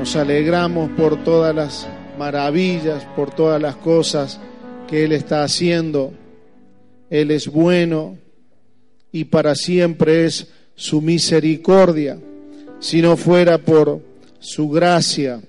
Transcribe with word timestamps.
Nos 0.00 0.16
alegramos 0.16 0.90
por 0.92 1.22
todas 1.24 1.54
las 1.54 1.86
maravillas, 2.18 3.04
por 3.14 3.34
todas 3.34 3.60
las 3.60 3.76
cosas 3.76 4.40
que 4.88 5.04
Él 5.04 5.12
está 5.12 5.44
haciendo. 5.44 6.14
Él 7.10 7.30
es 7.30 7.48
bueno 7.48 8.16
y 9.12 9.24
para 9.24 9.54
siempre 9.54 10.24
es 10.24 10.48
su 10.74 11.02
misericordia. 11.02 12.18
Si 12.78 13.02
no 13.02 13.14
fuera 13.18 13.58
por 13.58 14.00
su 14.38 14.70
gracia, 14.70 15.42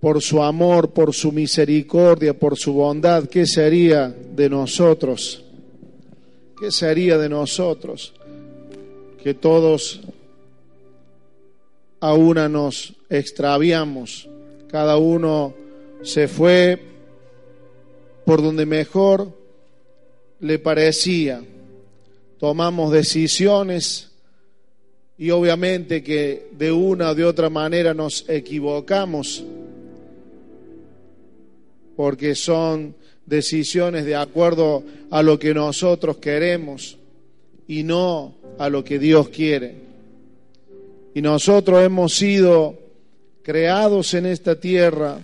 por 0.00 0.20
su 0.20 0.42
amor, 0.42 0.90
por 0.90 1.14
su 1.14 1.30
misericordia, 1.30 2.36
por 2.36 2.58
su 2.58 2.72
bondad, 2.72 3.28
¿qué 3.28 3.46
sería 3.46 4.08
de 4.08 4.50
nosotros? 4.50 5.44
¿Qué 6.58 6.72
sería 6.72 7.18
de 7.18 7.28
nosotros? 7.28 8.14
Que 9.22 9.32
todos 9.32 10.00
a 12.00 12.14
una 12.14 12.48
nos 12.48 12.94
extraviamos, 13.08 14.28
cada 14.68 14.96
uno 14.96 15.54
se 16.02 16.28
fue 16.28 16.80
por 18.24 18.42
donde 18.42 18.64
mejor 18.66 19.32
le 20.40 20.58
parecía, 20.58 21.42
tomamos 22.38 22.90
decisiones 22.90 24.10
y 25.18 25.30
obviamente 25.30 26.02
que 26.02 26.48
de 26.52 26.72
una 26.72 27.10
o 27.10 27.14
de 27.14 27.24
otra 27.24 27.50
manera 27.50 27.92
nos 27.92 28.26
equivocamos 28.28 29.44
porque 31.96 32.34
son 32.34 32.94
decisiones 33.26 34.06
de 34.06 34.16
acuerdo 34.16 34.82
a 35.10 35.22
lo 35.22 35.38
que 35.38 35.52
nosotros 35.52 36.16
queremos 36.16 36.96
y 37.68 37.82
no 37.82 38.34
a 38.58 38.70
lo 38.70 38.82
que 38.82 38.98
Dios 38.98 39.28
quiere. 39.28 39.89
Y 41.14 41.22
nosotros 41.22 41.82
hemos 41.84 42.14
sido 42.14 42.78
creados 43.42 44.14
en 44.14 44.26
esta 44.26 44.60
tierra 44.60 45.18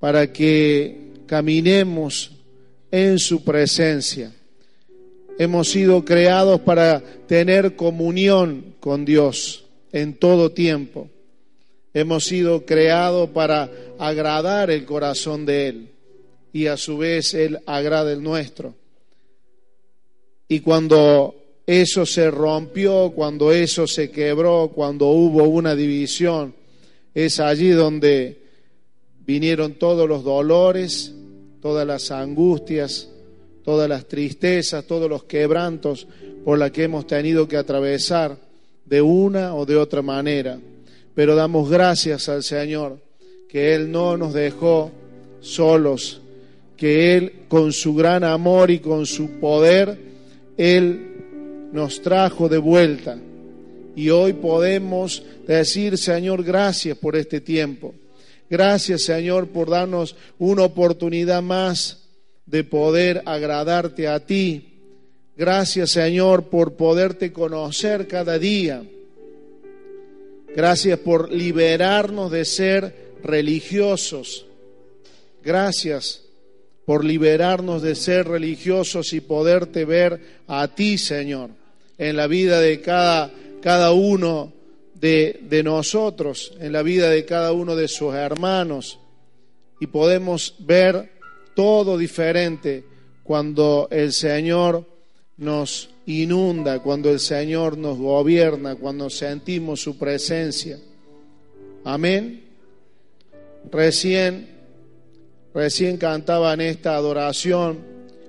para 0.00 0.32
que 0.32 1.12
caminemos 1.26 2.32
en 2.90 3.18
su 3.18 3.44
presencia. 3.44 4.32
Hemos 5.38 5.68
sido 5.68 6.04
creados 6.04 6.60
para 6.60 7.02
tener 7.26 7.76
comunión 7.76 8.74
con 8.80 9.04
Dios 9.04 9.64
en 9.92 10.14
todo 10.14 10.52
tiempo. 10.52 11.08
Hemos 11.94 12.24
sido 12.24 12.64
creados 12.64 13.30
para 13.30 13.70
agradar 13.98 14.70
el 14.70 14.84
corazón 14.84 15.44
de 15.46 15.68
Él 15.68 15.88
y 16.52 16.66
a 16.66 16.76
su 16.76 16.98
vez 16.98 17.34
Él 17.34 17.60
agrada 17.66 18.12
el 18.12 18.22
nuestro. 18.22 18.74
Y 20.48 20.60
cuando 20.60 21.34
eso 21.66 22.04
se 22.06 22.30
rompió, 22.30 23.12
cuando 23.14 23.52
eso 23.52 23.86
se 23.86 24.10
quebró, 24.10 24.72
cuando 24.74 25.06
hubo 25.08 25.44
una 25.44 25.74
división, 25.76 26.54
es 27.14 27.38
allí 27.40 27.70
donde 27.70 28.42
vinieron 29.24 29.74
todos 29.74 30.08
los 30.08 30.24
dolores, 30.24 31.14
todas 31.60 31.86
las 31.86 32.10
angustias, 32.10 33.08
todas 33.62 33.88
las 33.88 34.08
tristezas, 34.08 34.84
todos 34.86 35.08
los 35.08 35.24
quebrantos 35.24 36.06
por 36.44 36.58
la 36.58 36.70
que 36.70 36.84
hemos 36.84 37.06
tenido 37.06 37.46
que 37.46 37.56
atravesar 37.56 38.36
de 38.84 39.00
una 39.00 39.54
o 39.54 39.64
de 39.64 39.76
otra 39.76 40.02
manera. 40.02 40.58
Pero 41.14 41.36
damos 41.36 41.70
gracias 41.70 42.28
al 42.28 42.42
Señor 42.42 42.98
que 43.48 43.74
Él 43.74 43.92
no 43.92 44.16
nos 44.16 44.32
dejó 44.32 44.90
solos, 45.40 46.20
que 46.76 47.16
Él 47.16 47.32
con 47.48 47.72
su 47.72 47.94
gran 47.94 48.24
amor 48.24 48.70
y 48.70 48.80
con 48.80 49.06
su 49.06 49.38
poder, 49.38 49.98
Él 50.56 51.21
nos 51.72 52.00
trajo 52.02 52.48
de 52.48 52.58
vuelta. 52.58 53.18
Y 53.96 54.10
hoy 54.10 54.32
podemos 54.34 55.22
decir, 55.46 55.98
Señor, 55.98 56.42
gracias 56.44 56.96
por 56.96 57.16
este 57.16 57.40
tiempo. 57.40 57.94
Gracias, 58.48 59.04
Señor, 59.04 59.48
por 59.48 59.70
darnos 59.70 60.14
una 60.38 60.64
oportunidad 60.64 61.42
más 61.42 62.02
de 62.46 62.64
poder 62.64 63.22
agradarte 63.24 64.08
a 64.08 64.20
ti. 64.20 64.68
Gracias, 65.36 65.90
Señor, 65.90 66.44
por 66.44 66.74
poderte 66.74 67.32
conocer 67.32 68.06
cada 68.06 68.38
día. 68.38 68.82
Gracias 70.54 70.98
por 70.98 71.32
liberarnos 71.32 72.30
de 72.30 72.44
ser 72.44 73.12
religiosos. 73.22 74.44
Gracias 75.42 76.22
por 76.84 77.04
liberarnos 77.04 77.80
de 77.80 77.94
ser 77.94 78.28
religiosos 78.28 79.12
y 79.12 79.20
poderte 79.20 79.84
ver 79.84 80.20
a 80.46 80.68
ti, 80.68 80.98
Señor, 80.98 81.50
en 82.08 82.16
la 82.16 82.26
vida 82.26 82.60
de 82.60 82.80
cada, 82.80 83.30
cada 83.60 83.92
uno 83.92 84.52
de, 84.94 85.38
de 85.48 85.62
nosotros, 85.62 86.52
en 86.58 86.72
la 86.72 86.82
vida 86.82 87.08
de 87.08 87.24
cada 87.24 87.52
uno 87.52 87.76
de 87.76 87.86
sus 87.86 88.12
hermanos. 88.14 88.98
Y 89.78 89.86
podemos 89.86 90.56
ver 90.58 91.12
todo 91.54 91.96
diferente 91.96 92.84
cuando 93.22 93.86
el 93.92 94.12
Señor 94.12 94.84
nos 95.36 95.90
inunda, 96.06 96.80
cuando 96.80 97.08
el 97.08 97.20
Señor 97.20 97.78
nos 97.78 97.98
gobierna, 97.98 98.74
cuando 98.74 99.08
sentimos 99.08 99.80
su 99.80 99.96
presencia. 99.96 100.80
Amén. 101.84 102.42
Recién, 103.70 104.48
recién 105.54 105.98
cantaba 105.98 106.52
en 106.54 106.62
esta 106.62 106.96
adoración 106.96 107.78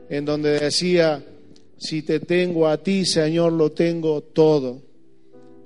en 0.10 0.26
donde 0.26 0.60
decía, 0.60 1.24
si 1.84 2.02
te 2.02 2.22
tengo 2.22 2.68
a 2.68 2.78
ti, 2.78 3.06
Señor, 3.06 3.52
lo 3.52 3.72
tengo 3.72 4.22
todo. 4.22 4.82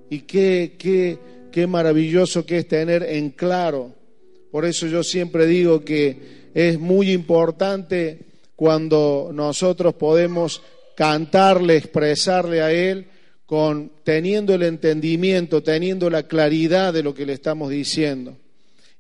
Y 0.10 0.22
qué, 0.22 0.76
qué, 0.78 1.18
qué 1.52 1.68
maravilloso 1.68 2.46
que 2.46 2.58
es 2.58 2.68
tener 2.68 3.04
en 3.04 3.30
claro. 3.30 3.94
Por 4.52 4.66
eso 4.66 4.88
yo 4.88 5.04
siempre 5.04 5.46
digo 5.46 5.82
que 5.82 6.50
es 6.54 6.80
muy 6.80 7.12
importante 7.12 8.20
cuando 8.56 9.30
nosotros 9.32 9.94
podemos 9.94 10.64
cantarle, 10.96 11.78
expresarle 11.78 12.62
a 12.62 12.72
Él 12.72 13.08
con 13.46 13.92
teniendo 14.04 14.56
el 14.56 14.64
entendimiento, 14.64 15.62
teniendo 15.62 16.10
la 16.10 16.24
claridad 16.24 16.94
de 16.94 17.04
lo 17.04 17.14
que 17.14 17.28
le 17.28 17.34
estamos 17.34 17.70
diciendo. 17.70 18.36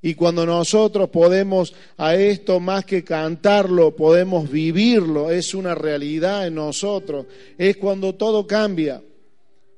Y 0.01 0.13
cuando 0.13 0.45
nosotros 0.45 1.09
podemos 1.09 1.73
a 1.97 2.15
esto 2.15 2.59
más 2.59 2.85
que 2.85 3.03
cantarlo, 3.03 3.95
podemos 3.95 4.49
vivirlo, 4.49 5.31
es 5.31 5.53
una 5.53 5.73
realidad 5.73 6.47
en 6.47 6.55
nosotros, 6.55 7.25
es 7.57 7.77
cuando 7.77 8.13
todo 8.13 8.45
cambia, 8.45 9.01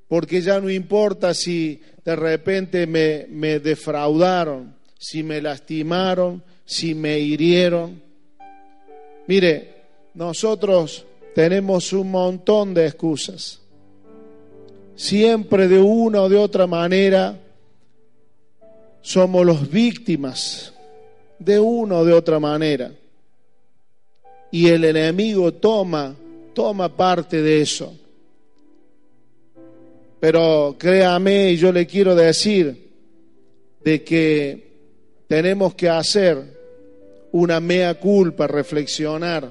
porque 0.07 0.41
ya 0.41 0.59
no 0.59 0.69
importa 0.69 1.34
si 1.34 1.81
de 2.03 2.16
repente 2.16 2.85
me, 2.85 3.28
me 3.30 3.59
defraudaron, 3.59 4.75
si 4.97 5.24
me 5.24 5.41
lastimaron, 5.41 6.44
si 6.66 6.94
me 6.94 7.19
hirieron. 7.19 8.01
Mire, 9.28 9.75
nosotros 10.16 11.06
tenemos 11.34 11.94
un 11.94 12.12
montón 12.12 12.74
de 12.74 12.88
excusas. 12.88 13.62
Siempre 14.96 15.69
de 15.69 15.80
una 15.80 16.24
o 16.24 16.30
de 16.30 16.38
otra 16.38 16.68
manera 16.68 17.40
somos 19.02 19.46
los 19.46 19.70
víctimas 19.70 20.74
de 21.38 21.60
una 21.60 21.98
o 21.98 22.06
de 22.06 22.14
otra 22.14 22.40
manera. 22.40 22.92
Y 24.52 24.68
el 24.68 24.84
enemigo 24.84 25.54
toma, 25.54 26.16
toma 26.54 26.96
parte 26.96 27.42
de 27.42 27.62
eso. 27.62 27.96
Pero 30.20 30.76
créame, 30.78 31.52
y 31.52 31.58
yo 31.58 31.72
le 31.72 31.86
quiero 31.86 32.14
decir 32.14 32.90
de 33.84 34.04
que 34.04 34.70
tenemos 35.28 35.76
que 35.76 35.90
hacer 35.90 36.60
una 37.31 37.60
mea 37.60 38.00
culpa, 38.00 38.48
reflexionar 38.48 39.50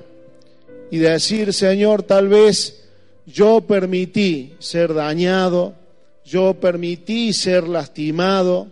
y 0.90 0.98
decir, 0.98 1.52
Señor, 1.52 2.02
tal 2.02 2.28
vez 2.28 2.84
yo 3.26 3.60
permití 3.60 4.54
ser 4.58 4.94
dañado, 4.94 5.74
yo 6.24 6.54
permití 6.54 7.32
ser 7.32 7.68
lastimado, 7.68 8.68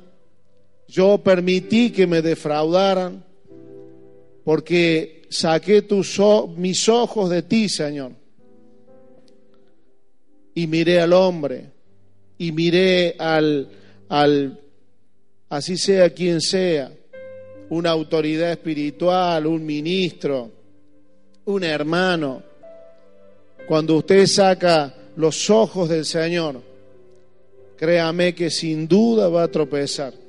yo 0.89 1.19
permití 1.19 1.91
que 1.91 2.07
me 2.07 2.23
defraudaran, 2.23 3.25
porque 4.45 5.23
saqué 5.29 5.83
tus, 5.83 6.21
mis 6.57 6.89
ojos 6.89 7.31
de 7.31 7.43
ti, 7.43 7.69
Señor. 7.69 8.13
Y 10.55 10.67
miré 10.67 11.01
al 11.01 11.13
hombre, 11.13 11.71
y 12.39 12.53
miré 12.53 13.17
al, 13.19 13.69
al 14.09 14.61
así 15.49 15.77
sea 15.77 16.11
quien 16.11 16.41
sea, 16.41 16.93
una 17.69 17.91
autoridad 17.91 18.53
espiritual, 18.53 19.47
un 19.47 19.67
ministro, 19.67 20.51
un 21.47 21.65
hermano, 21.65 22.43
cuando 23.67 23.97
usted 23.97 24.27
saca 24.27 24.95
los 25.17 25.51
ojos 25.51 25.89
del 25.89 26.05
Señor, 26.05 26.63
créame 27.77 28.35
que 28.35 28.51
sin 28.51 28.87
duda 28.87 29.29
va 29.29 29.45
a 29.45 29.49
tropezar. 29.49 30.26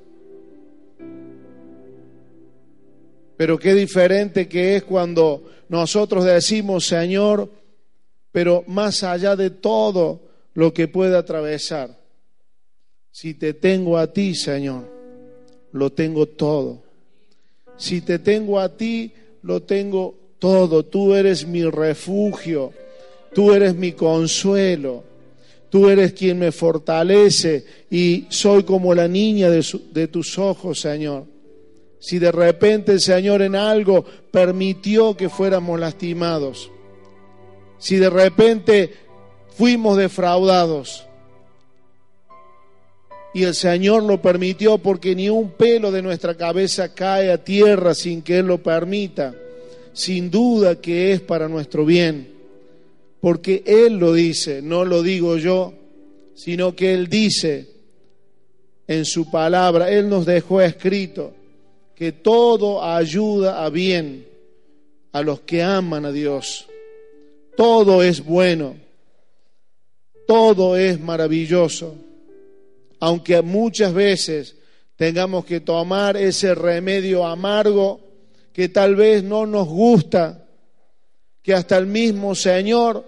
Pero 3.37 3.57
qué 3.59 3.75
diferente 3.75 4.47
que 4.47 4.75
es 4.75 4.83
cuando 4.83 5.43
nosotros 5.69 6.25
decimos, 6.25 6.85
Señor, 6.85 7.49
pero 8.31 8.63
más 8.67 9.03
allá 9.03 9.35
de 9.35 9.51
todo 9.51 10.21
lo 10.53 10.73
que 10.73 10.87
pueda 10.87 11.19
atravesar, 11.19 11.97
si 13.11 13.35
te 13.35 13.53
tengo 13.53 13.97
a 13.97 14.11
ti, 14.11 14.35
Señor, 14.35 14.91
lo 15.71 15.91
tengo 15.91 16.25
todo. 16.25 16.83
Si 17.77 18.01
te 18.01 18.19
tengo 18.19 18.59
a 18.59 18.75
ti, 18.75 19.13
lo 19.43 19.61
tengo 19.61 20.15
todo. 20.39 20.83
Tú 20.85 21.13
eres 21.13 21.47
mi 21.47 21.63
refugio, 21.63 22.73
tú 23.33 23.53
eres 23.53 23.75
mi 23.75 23.91
consuelo, 23.93 25.03
tú 25.69 25.89
eres 25.89 26.13
quien 26.13 26.39
me 26.39 26.51
fortalece 26.51 27.65
y 27.89 28.25
soy 28.29 28.63
como 28.63 28.93
la 28.93 29.07
niña 29.07 29.49
de, 29.49 30.07
tus 30.07 30.37
ojos, 30.37 30.79
Señor. 30.79 31.25
Si 31.99 32.19
de 32.19 32.31
repente 32.31 32.91
el 32.91 33.01
Señor 33.01 33.41
en 33.41 33.55
algo 33.55 34.05
permitió 34.31 35.17
que 35.17 35.29
fuéramos 35.29 35.79
lastimados, 35.79 36.71
si 37.79 37.97
de 37.97 38.09
repente 38.09 38.94
fuimos 39.55 39.97
defraudados, 39.97 41.07
y 43.33 43.44
el 43.44 43.53
Señor 43.53 44.03
lo 44.03 44.21
permitió 44.21 44.79
porque 44.79 45.15
ni 45.15 45.29
un 45.29 45.51
pelo 45.51 45.91
de 45.91 46.01
nuestra 46.01 46.35
cabeza 46.35 46.94
cae 46.94 47.31
a 47.31 47.44
tierra 47.44 47.94
sin 47.94 48.23
que 48.23 48.39
Él 48.39 48.47
lo 48.47 48.63
permita. 48.63 49.35
Sin 49.94 50.31
duda 50.31 50.81
que 50.81 51.11
es 51.11 51.21
para 51.21 51.47
nuestro 51.47 51.85
bien, 51.85 52.29
porque 53.19 53.63
Él 53.65 53.97
lo 53.97 54.13
dice, 54.13 54.61
no 54.61 54.85
lo 54.85 55.03
digo 55.03 55.38
yo, 55.38 55.73
sino 56.35 56.75
que 56.75 56.94
Él 56.94 57.09
dice 57.09 57.67
en 58.88 59.05
su 59.05 59.29
palabra, 59.29 59.91
Él 59.91 60.07
nos 60.07 60.25
dejó 60.25 60.61
escrito 60.61 61.33
que 61.97 62.11
todo 62.11 62.83
ayuda 62.83 63.65
a 63.65 63.69
bien 63.69 64.27
a 65.11 65.21
los 65.21 65.41
que 65.41 65.63
aman 65.63 66.05
a 66.05 66.11
Dios. 66.11 66.67
Todo 67.55 68.03
es 68.03 68.23
bueno, 68.23 68.75
todo 70.27 70.77
es 70.77 70.99
maravilloso 70.99 71.95
aunque 72.99 73.41
muchas 73.41 73.94
veces 73.94 74.55
tengamos 74.95 75.45
que 75.45 75.59
tomar 75.59 76.17
ese 76.17 76.55
remedio 76.55 77.25
amargo 77.25 77.99
que 78.53 78.69
tal 78.69 78.95
vez 78.95 79.23
no 79.23 79.45
nos 79.45 79.67
gusta, 79.67 80.47
que 81.44 81.53
hasta 81.53 81.77
el 81.77 81.85
mismo 81.85 82.33
Señor, 82.33 83.05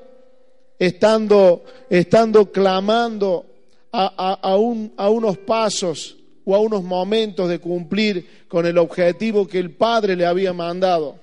estando, 0.77 1.63
estando 1.89 2.51
clamando 2.51 3.45
a, 3.91 4.39
a, 4.43 5.09
unos 5.09 5.37
pasos 5.39 6.17
a 6.55 6.59
unos 6.59 6.83
momentos 6.83 7.49
de 7.49 7.59
cumplir 7.59 8.45
con 8.47 8.65
el 8.65 8.77
objetivo 8.77 9.47
que 9.47 9.59
el 9.59 9.71
Padre 9.71 10.15
le 10.15 10.25
había 10.25 10.53
mandado. 10.53 11.19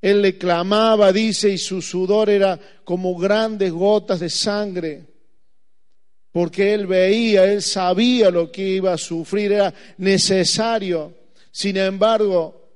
Él 0.00 0.22
le 0.22 0.36
clamaba, 0.36 1.12
dice, 1.12 1.50
y 1.50 1.58
su 1.58 1.80
sudor 1.80 2.28
era 2.28 2.58
como 2.84 3.16
grandes 3.16 3.72
gotas 3.72 4.20
de 4.20 4.30
sangre 4.30 5.12
porque 6.32 6.72
él 6.72 6.86
veía, 6.86 7.44
él 7.44 7.60
sabía 7.60 8.30
lo 8.30 8.50
que 8.50 8.66
iba 8.66 8.94
a 8.94 8.98
sufrir, 8.98 9.52
era 9.52 9.72
necesario. 9.98 11.12
Sin 11.50 11.76
embargo, 11.76 12.70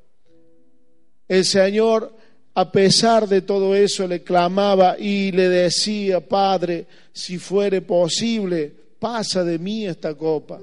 el 1.27 1.43
Señor, 1.43 2.15
a 2.55 2.71
pesar 2.71 3.27
de 3.27 3.41
todo 3.41 3.75
eso, 3.75 4.07
le 4.07 4.23
clamaba 4.23 4.99
y 4.99 5.33
le 5.33 5.49
decía, 5.49 6.21
Padre, 6.21 6.87
si 7.15 7.39
fuere 7.39 7.81
posible, 7.81 8.71
pasa 8.99 9.43
de 9.43 9.59
mí 9.59 9.87
esta 9.87 10.15
copa, 10.15 10.61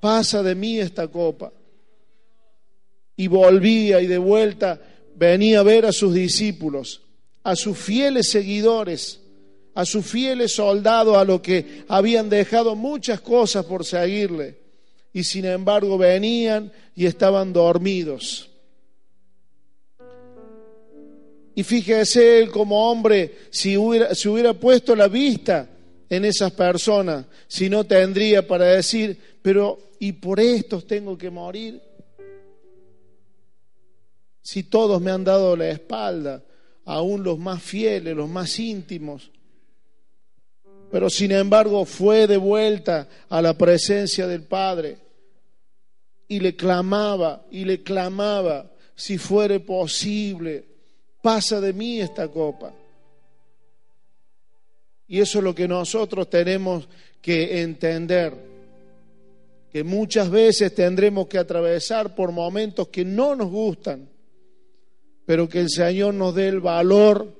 pasa 0.00 0.42
de 0.42 0.54
mí 0.54 0.78
esta 0.78 1.08
copa. 1.08 1.52
Y 3.16 3.28
volvía 3.28 4.00
y 4.00 4.06
de 4.06 4.18
vuelta 4.18 4.80
venía 5.14 5.60
a 5.60 5.62
ver 5.62 5.86
a 5.86 5.92
sus 5.92 6.12
discípulos, 6.12 7.02
a 7.42 7.56
sus 7.56 7.78
fieles 7.78 8.28
seguidores 8.28 9.20
a 9.76 9.84
sus 9.84 10.06
fieles 10.06 10.52
soldados, 10.52 11.18
a 11.18 11.24
los 11.24 11.42
que 11.42 11.84
habían 11.88 12.30
dejado 12.30 12.74
muchas 12.74 13.20
cosas 13.20 13.66
por 13.66 13.84
seguirle, 13.84 14.56
y 15.12 15.22
sin 15.22 15.44
embargo 15.44 15.98
venían 15.98 16.72
y 16.94 17.04
estaban 17.04 17.52
dormidos. 17.52 18.50
Y 21.54 21.62
fíjese 21.62 22.38
él 22.40 22.50
como 22.50 22.90
hombre, 22.90 23.36
si 23.50 23.76
hubiera, 23.76 24.08
hubiera 24.30 24.54
puesto 24.54 24.96
la 24.96 25.08
vista 25.08 25.68
en 26.08 26.24
esas 26.24 26.52
personas, 26.52 27.26
si 27.46 27.68
no 27.68 27.84
tendría 27.84 28.46
para 28.46 28.64
decir, 28.64 29.35
pero 29.46 29.78
¿y 30.00 30.10
por 30.10 30.40
estos 30.40 30.88
tengo 30.88 31.16
que 31.16 31.30
morir? 31.30 31.80
Si 34.42 34.64
todos 34.64 35.00
me 35.00 35.12
han 35.12 35.22
dado 35.22 35.56
la 35.56 35.68
espalda, 35.68 36.42
aún 36.84 37.22
los 37.22 37.38
más 37.38 37.62
fieles, 37.62 38.16
los 38.16 38.28
más 38.28 38.58
íntimos, 38.58 39.30
pero 40.90 41.08
sin 41.08 41.30
embargo 41.30 41.84
fue 41.84 42.26
de 42.26 42.38
vuelta 42.38 43.08
a 43.28 43.40
la 43.40 43.56
presencia 43.56 44.26
del 44.26 44.42
Padre 44.42 44.98
y 46.26 46.40
le 46.40 46.56
clamaba 46.56 47.46
y 47.48 47.64
le 47.66 47.84
clamaba, 47.84 48.68
si 48.96 49.16
fuere 49.16 49.60
posible, 49.60 50.64
pasa 51.22 51.60
de 51.60 51.72
mí 51.72 52.00
esta 52.00 52.26
copa. 52.26 52.74
Y 55.06 55.20
eso 55.20 55.38
es 55.38 55.44
lo 55.44 55.54
que 55.54 55.68
nosotros 55.68 56.28
tenemos 56.28 56.88
que 57.22 57.62
entender, 57.62 58.55
que 59.76 59.84
muchas 59.84 60.30
veces 60.30 60.74
tendremos 60.74 61.26
que 61.26 61.36
atravesar 61.36 62.14
por 62.14 62.32
momentos 62.32 62.88
que 62.88 63.04
no 63.04 63.36
nos 63.36 63.50
gustan, 63.50 64.08
pero 65.26 65.46
que 65.46 65.60
el 65.60 65.68
Señor 65.68 66.14
nos 66.14 66.34
dé 66.34 66.48
el 66.48 66.60
valor, 66.60 67.30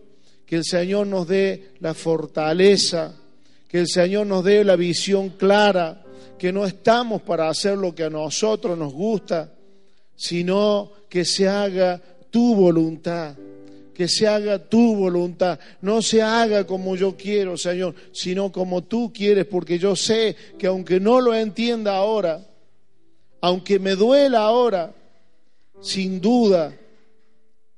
que 0.45 0.57
el 0.57 0.65
Señor 0.65 1.07
nos 1.07 1.27
dé 1.27 1.71
la 1.81 1.95
fortaleza 1.95 3.17
que 3.69 3.81
el 3.81 3.89
Señor 3.89 4.27
nos 4.27 4.45
dé 4.45 4.65
la 4.65 4.77
visión 4.77 5.31
clara, 5.31 6.05
que 6.39 6.53
no 6.53 6.67
estamos 6.67 7.23
para 7.23 7.49
hacer 7.49 7.79
lo 7.79 7.95
que 7.95 8.05
a 8.05 8.11
nosotros 8.11 8.77
nos 8.77 8.93
gusta, 8.93 9.55
sino 10.15 10.93
que 11.09 11.25
se 11.25 11.49
haga 11.49 12.03
tu 12.29 12.55
voluntad, 12.55 13.35
que 13.97 14.09
se 14.09 14.27
haga 14.27 14.59
tu 14.59 14.95
voluntad, 14.95 15.59
no 15.81 16.03
se 16.03 16.21
haga 16.21 16.67
como 16.67 16.97
yo 16.97 17.17
quiero, 17.17 17.57
Señor, 17.57 17.95
sino 18.13 18.53
como 18.53 18.85
tú 18.85 19.11
quieres, 19.11 19.47
porque 19.47 19.79
yo 19.79 19.97
sé 19.97 20.37
que 20.59 20.67
aunque 20.67 21.01
no 21.01 21.19
lo 21.19 21.35
entienda 21.35 21.97
ahora, 21.97 22.47
aunque 23.41 23.79
me 23.79 23.95
duela 23.95 24.41
ahora, 24.41 24.93
sin 25.81 26.21
duda 26.21 26.77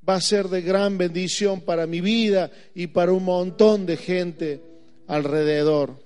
va 0.09 0.17
a 0.17 0.20
ser 0.20 0.49
de 0.49 0.61
gran 0.61 0.99
bendición 0.99 1.61
para 1.61 1.87
mi 1.87 2.00
vida 2.00 2.50
y 2.75 2.88
para 2.88 3.12
un 3.12 3.25
montón 3.25 3.87
de 3.87 3.97
gente 3.97 4.61
alrededor. 5.06 6.03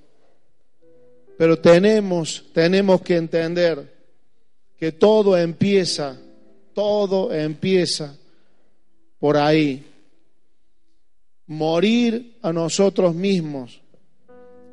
Pero 1.39 1.59
tenemos, 1.59 2.45
tenemos 2.53 3.01
que 3.01 3.17
entender 3.17 3.91
que 4.77 4.93
todo 4.93 5.39
empieza, 5.39 6.21
todo 6.75 7.33
empieza 7.33 8.15
por 9.19 9.39
ahí. 9.39 9.87
Morir 11.47 12.39
a 12.43 12.53
nosotros 12.53 13.15
mismos 13.15 13.81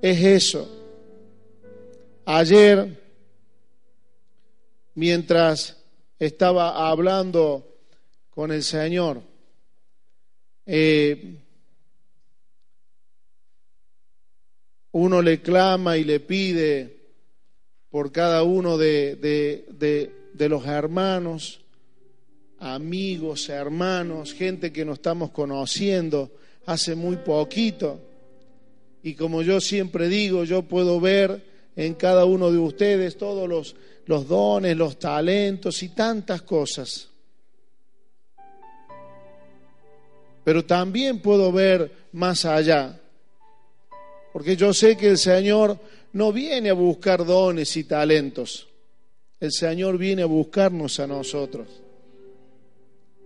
es 0.01 0.23
eso. 0.23 0.67
Ayer, 2.25 3.01
mientras 4.95 5.77
estaba 6.19 6.89
hablando 6.89 7.67
con 8.29 8.51
el 8.51 8.63
Señor, 8.63 9.21
eh, 10.65 11.39
uno 14.91 15.21
le 15.21 15.41
clama 15.41 15.97
y 15.97 16.03
le 16.03 16.19
pide 16.19 16.99
por 17.89 18.11
cada 18.11 18.43
uno 18.43 18.77
de, 18.77 19.15
de, 19.15 20.49
los 20.49 20.65
hermanos, 20.65 21.61
amigos, 22.59 23.49
hermanos, 23.49 24.33
gente 24.33 24.71
que 24.71 24.85
nos 24.85 24.99
estamos 24.99 25.31
conociendo 25.31 26.31
hace 26.71 26.95
muy 26.95 27.17
poquito. 27.17 27.99
Y 29.01 29.15
como 29.15 29.41
yo 29.41 29.59
siempre 29.59 30.07
digo, 30.07 30.43
yo 30.43 30.61
puedo 30.61 30.99
ver 30.99 31.43
en 31.75 31.95
cada 31.95 32.25
uno 32.25 32.51
de 32.51 32.59
ustedes 32.59 33.17
todos 33.17 33.49
los, 33.49 33.75
dones, 34.27 34.77
los 34.77 34.99
talentos 34.99 35.81
y 35.81 35.89
tantas 35.89 36.41
cosas. 36.43 37.07
Pero 40.43 40.63
también 40.65 41.19
puedo 41.19 41.51
ver 41.51 41.91
más 42.11 42.45
allá 42.45 42.99
porque 44.31 44.55
yo 44.55 44.73
sé 44.73 44.95
que 44.95 45.09
el 45.09 45.17
Señor 45.17 45.79
no 46.13 46.31
viene 46.31 46.69
a 46.69 46.73
buscar 46.73 47.25
dones 47.25 47.75
y 47.77 47.83
talentos. 47.83 48.67
El 49.39 49.51
Señor 49.51 49.97
viene 49.97 50.21
a 50.21 50.27
buscarnos 50.27 50.99
a 50.99 51.07
nosotros. 51.07 51.67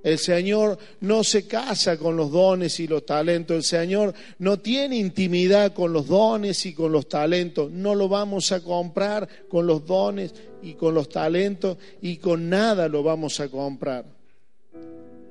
El 0.04 0.20
Señor 0.20 0.78
no 1.00 1.24
se 1.24 1.48
casa 1.48 1.98
con 1.98 2.18
los 2.18 2.30
dones 2.30 2.80
y 2.82 2.88
los 2.88 3.06
talentos. 3.06 3.56
El 3.56 3.64
Señor 3.64 4.14
no 4.40 4.60
tiene 4.60 4.98
intimidad 4.98 5.74
con 5.74 5.94
los 5.94 6.08
dones 6.08 6.66
y 6.66 6.74
con 6.74 6.92
los 6.92 7.08
talentos. 7.08 7.72
No 7.72 7.96
lo 7.96 8.10
vamos 8.10 8.52
a 8.52 8.62
comprar 8.62 9.28
con 9.48 9.66
los 9.66 9.86
dones 9.88 10.34
y 10.62 10.74
con 10.74 10.94
los 10.94 11.08
talentos 11.08 11.78
y 12.02 12.18
con 12.18 12.50
nada 12.50 12.90
lo 12.90 13.02
vamos 13.02 13.40
a 13.40 13.48
comprar. 13.48 14.06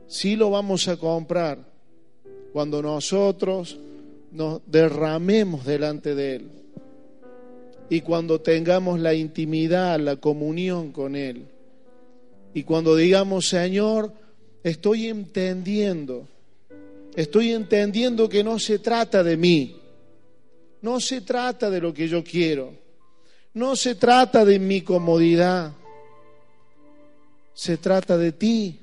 Sí 0.08 0.36
lo 0.36 0.50
vamos 0.50 0.88
a 0.88 0.96
comprar 0.96 1.58
cuando 2.52 2.80
nosotros 2.82 3.78
nos 4.30 4.62
derramemos 4.66 5.66
delante 5.66 6.14
de 6.14 6.36
Él 6.36 6.50
y 7.90 8.00
cuando 8.00 8.40
tengamos 8.40 9.00
la 9.00 9.12
intimidad, 9.12 10.00
la 10.00 10.16
comunión 10.16 10.92
con 10.92 11.14
Él. 11.14 11.44
Y 12.54 12.62
cuando 12.62 12.96
digamos, 12.96 13.48
Señor, 13.48 14.12
estoy 14.62 15.08
entendiendo, 15.08 16.28
estoy 17.14 17.52
entendiendo 17.52 18.28
que 18.28 18.44
no 18.44 18.58
se 18.58 18.78
trata 18.78 19.22
de 19.22 19.36
mí, 19.36 19.76
no 20.80 21.00
se 21.00 21.20
trata 21.20 21.70
de 21.70 21.80
lo 21.80 21.92
que 21.92 22.08
yo 22.08 22.22
quiero, 22.22 22.74
no 23.54 23.76
se 23.76 23.94
trata 23.94 24.44
de 24.44 24.58
mi 24.58 24.80
comodidad, 24.82 25.72
se 27.54 27.76
trata 27.76 28.16
de 28.16 28.32
ti. 28.32 28.78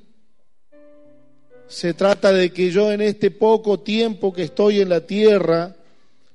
Se 1.67 1.93
trata 1.93 2.33
de 2.33 2.51
que 2.51 2.71
yo 2.71 2.91
en 2.91 3.01
este 3.01 3.29
poco 3.29 3.79
tiempo 3.79 4.33
que 4.33 4.43
estoy 4.43 4.81
en 4.81 4.89
la 4.89 5.05
tierra, 5.05 5.75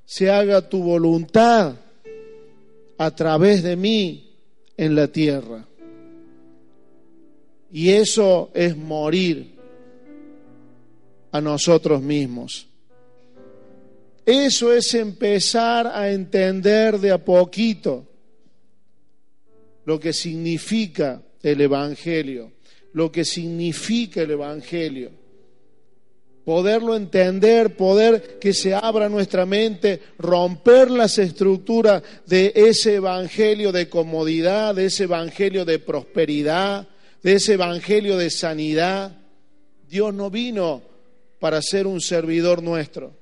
se 0.05 0.29
haga 0.29 0.69
tu 0.69 0.81
voluntad 0.81 1.75
a 2.97 3.11
través 3.11 3.61
de 3.61 3.75
mí 3.75 4.33
en 4.77 4.95
la 4.95 5.09
tierra. 5.09 5.65
Y 7.75 7.91
eso 7.91 8.51
es 8.53 8.77
morir 8.77 9.53
a 11.33 11.41
nosotros 11.41 12.01
mismos. 12.01 12.67
Eso 14.25 14.71
es 14.71 14.93
empezar 14.93 15.85
a 15.87 16.09
entender 16.09 16.97
de 16.97 17.11
a 17.11 17.17
poquito 17.17 18.07
lo 19.83 19.99
que 19.99 20.13
significa 20.13 21.21
el 21.43 21.59
Evangelio, 21.59 22.53
lo 22.93 23.11
que 23.11 23.25
significa 23.25 24.21
el 24.21 24.31
Evangelio. 24.31 25.11
Poderlo 26.45 26.95
entender, 26.95 27.75
poder 27.75 28.39
que 28.39 28.53
se 28.53 28.73
abra 28.73 29.09
nuestra 29.09 29.45
mente, 29.45 29.99
romper 30.17 30.89
las 30.89 31.17
estructuras 31.17 32.01
de 32.25 32.53
ese 32.55 32.95
Evangelio 32.95 33.73
de 33.73 33.89
comodidad, 33.89 34.75
de 34.75 34.85
ese 34.85 35.03
Evangelio 35.03 35.65
de 35.65 35.79
prosperidad, 35.79 36.87
de 37.25 37.33
ese 37.33 37.53
Evangelio 37.53 38.17
de 38.17 38.29
sanidad. 38.29 39.11
Dios 39.89 40.13
no 40.13 40.29
vino 40.29 40.83
para 41.39 41.59
ser 41.59 41.87
un 41.87 41.99
servidor 41.99 42.61
nuestro. 42.61 43.15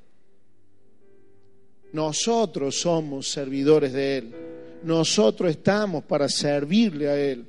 Nosotros 1.93 2.81
somos 2.81 3.29
servidores 3.29 3.93
de 3.93 4.17
Él. 4.17 4.35
Nosotros 4.83 5.51
estamos 5.51 6.03
para 6.03 6.27
servirle 6.27 7.07
a 7.07 7.15
Él. 7.15 7.45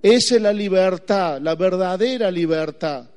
Esa 0.00 0.36
es 0.36 0.40
la 0.40 0.52
libertad, 0.52 1.40
la 1.40 1.56
verdadera 1.56 2.30
libertad. 2.30 3.10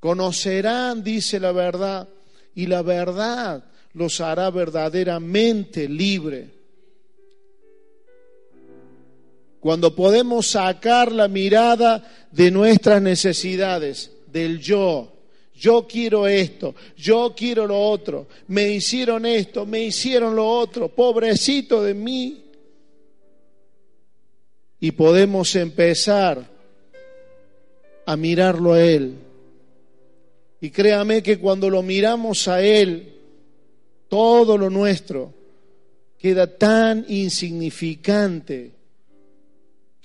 Conocerán, 0.00 1.04
dice 1.04 1.38
la 1.38 1.52
verdad, 1.52 2.08
y 2.56 2.66
la 2.66 2.82
verdad 2.82 3.62
los 3.92 4.20
hará 4.20 4.50
verdaderamente 4.50 5.88
libre. 5.88 6.55
Cuando 9.66 9.96
podemos 9.96 10.46
sacar 10.46 11.10
la 11.10 11.26
mirada 11.26 12.28
de 12.30 12.52
nuestras 12.52 13.02
necesidades, 13.02 14.12
del 14.30 14.60
yo, 14.60 15.12
yo 15.56 15.88
quiero 15.88 16.28
esto, 16.28 16.76
yo 16.96 17.34
quiero 17.36 17.66
lo 17.66 17.76
otro, 17.76 18.28
me 18.46 18.70
hicieron 18.70 19.26
esto, 19.26 19.66
me 19.66 19.82
hicieron 19.82 20.36
lo 20.36 20.48
otro, 20.48 20.88
pobrecito 20.88 21.82
de 21.82 21.94
mí, 21.94 22.44
y 24.78 24.92
podemos 24.92 25.56
empezar 25.56 26.48
a 28.06 28.16
mirarlo 28.16 28.74
a 28.74 28.84
Él. 28.84 29.16
Y 30.60 30.70
créame 30.70 31.24
que 31.24 31.40
cuando 31.40 31.68
lo 31.70 31.82
miramos 31.82 32.46
a 32.46 32.62
Él, 32.62 33.14
todo 34.06 34.56
lo 34.56 34.70
nuestro 34.70 35.34
queda 36.20 36.56
tan 36.56 37.04
insignificante 37.08 38.75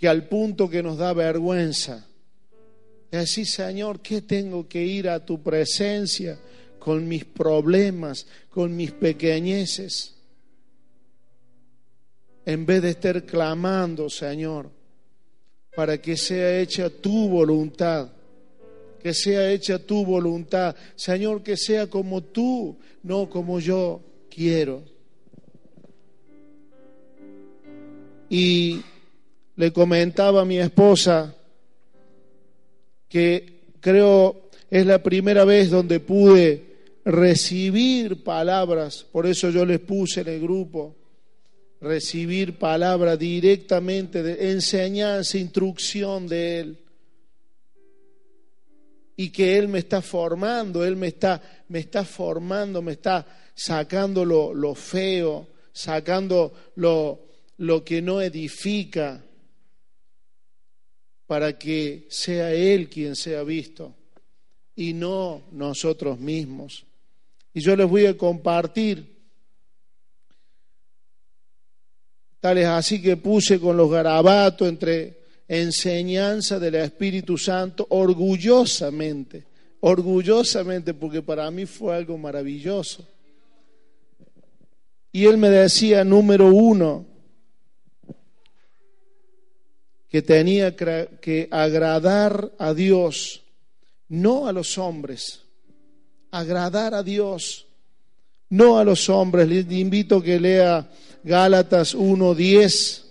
que 0.01 0.10
al 0.10 0.27
punto 0.27 0.70
que 0.70 0.84
nos 0.84 0.98
da 0.98 1.13
vergüenza. 1.13 2.05
Es 3.10 3.20
así, 3.20 3.46
Señor, 3.46 4.01
¿qué 4.01 4.22
tengo 4.22 4.67
que 4.67 4.84
ir 4.84 5.08
a 5.08 5.25
tu 5.25 5.41
presencia 5.41 6.38
con 6.79 7.08
mis 7.08 7.24
problemas, 7.24 8.25
con 8.50 8.75
mis 8.75 8.91
pequeñeces? 8.91 10.15
en 12.46 12.65
vez 12.65 12.81
de 12.81 12.89
estar 12.89 13.24
clamando, 13.24 14.10
Señor, 14.10 14.70
para 15.75 16.01
que 16.01 16.17
sea 16.17 16.60
hecha 16.60 16.89
tu 16.89 17.29
voluntad, 17.29 18.10
que 19.01 19.13
sea 19.13 19.51
hecha 19.51 19.79
tu 19.79 20.05
voluntad, 20.05 20.75
Señor, 20.96 21.43
que 21.43 21.55
sea 21.55 21.88
como 21.88 22.22
tú, 22.22 22.77
no 23.03 23.29
como 23.29 23.60
yo 23.60 24.01
quiero. 24.29 24.84
Y 28.29 28.81
le 29.62 29.72
comentaba 29.72 30.41
a 30.41 30.46
mi 30.46 30.58
esposa 30.58 31.36
que 33.08 33.75
creo 33.80 34.50
es 34.72 34.88
la 34.88 35.03
primera 35.03 35.46
vez 35.46 35.70
donde 35.70 36.00
pude 36.00 36.96
recibir 37.06 38.24
palabras, 38.24 39.06
por 39.12 39.27
eso 39.27 39.51
yo 39.51 39.63
les 39.63 39.80
puse 39.80 40.22
en 40.22 40.30
el 40.30 40.41
grupo, 40.41 40.96
recibir 41.80 42.58
palabra 42.58 43.15
directamente 43.15 44.24
de 44.24 44.51
enseñanza, 44.51 45.38
instrucción 45.38 46.27
de 46.27 46.60
Él. 46.60 46.77
Y 49.15 49.30
que 49.30 49.60
Él 49.60 49.68
me 49.68 49.77
está 49.77 50.01
formando, 50.01 50.84
Él 50.84 50.96
me 50.96 51.10
está, 51.10 51.39
me 51.68 51.77
está 51.77 52.03
formando, 52.03 52.82
me 52.82 52.94
está 52.94 53.27
sacando 53.53 54.25
lo, 54.25 54.56
lo 54.56 54.74
feo, 54.74 55.50
sacando 55.72 56.51
lo, 56.77 57.27
lo 57.58 57.84
que 57.84 58.01
no 58.01 58.24
edifica, 58.24 59.24
para 61.32 61.58
que 61.58 62.08
sea 62.10 62.52
Él 62.52 62.90
quien 62.90 63.16
sea 63.16 63.42
visto 63.44 63.96
y 64.76 64.92
no 64.92 65.44
nosotros 65.54 66.20
mismos. 66.20 66.84
Y 67.54 67.62
yo 67.62 67.74
les 67.74 67.88
voy 67.88 68.06
a 68.06 68.18
compartir 68.18 69.08
Tal 72.42 72.58
es 72.58 72.68
así 72.68 73.02
que 73.02 73.16
puse 73.16 73.62
con 73.62 73.78
los 73.78 73.90
garabatos 73.90 74.68
entre 74.68 75.20
enseñanza 75.48 76.60
del 76.60 76.76
Espíritu 76.76 77.38
Santo 77.38 77.88
orgullosamente, 77.92 79.46
orgullosamente, 79.80 80.94
porque 80.94 81.22
para 81.22 81.50
mí 81.50 81.66
fue 81.66 81.96
algo 81.96 82.18
maravilloso. 82.18 83.08
Y 85.14 85.24
él 85.28 85.38
me 85.38 85.50
decía, 85.50 86.04
número 86.04 86.48
uno, 86.48 87.06
que 90.12 90.22
tenía 90.22 90.75
que 90.75 91.48
agradar 91.50 92.51
a 92.60 92.74
Dios, 92.74 93.44
no 94.10 94.46
a 94.46 94.51
los 94.51 94.77
hombres, 94.77 95.44
agradar 96.32 96.94
a 96.94 97.01
Dios, 97.01 97.65
no 98.50 98.77
a 98.77 98.84
los 98.84 99.08
hombres. 99.08 99.48
Les 99.48 99.72
invito 99.72 100.18
a 100.18 100.24
que 100.24 100.38
lea 100.38 100.89
Gálatas 101.24 101.96
1.10. 101.96 103.06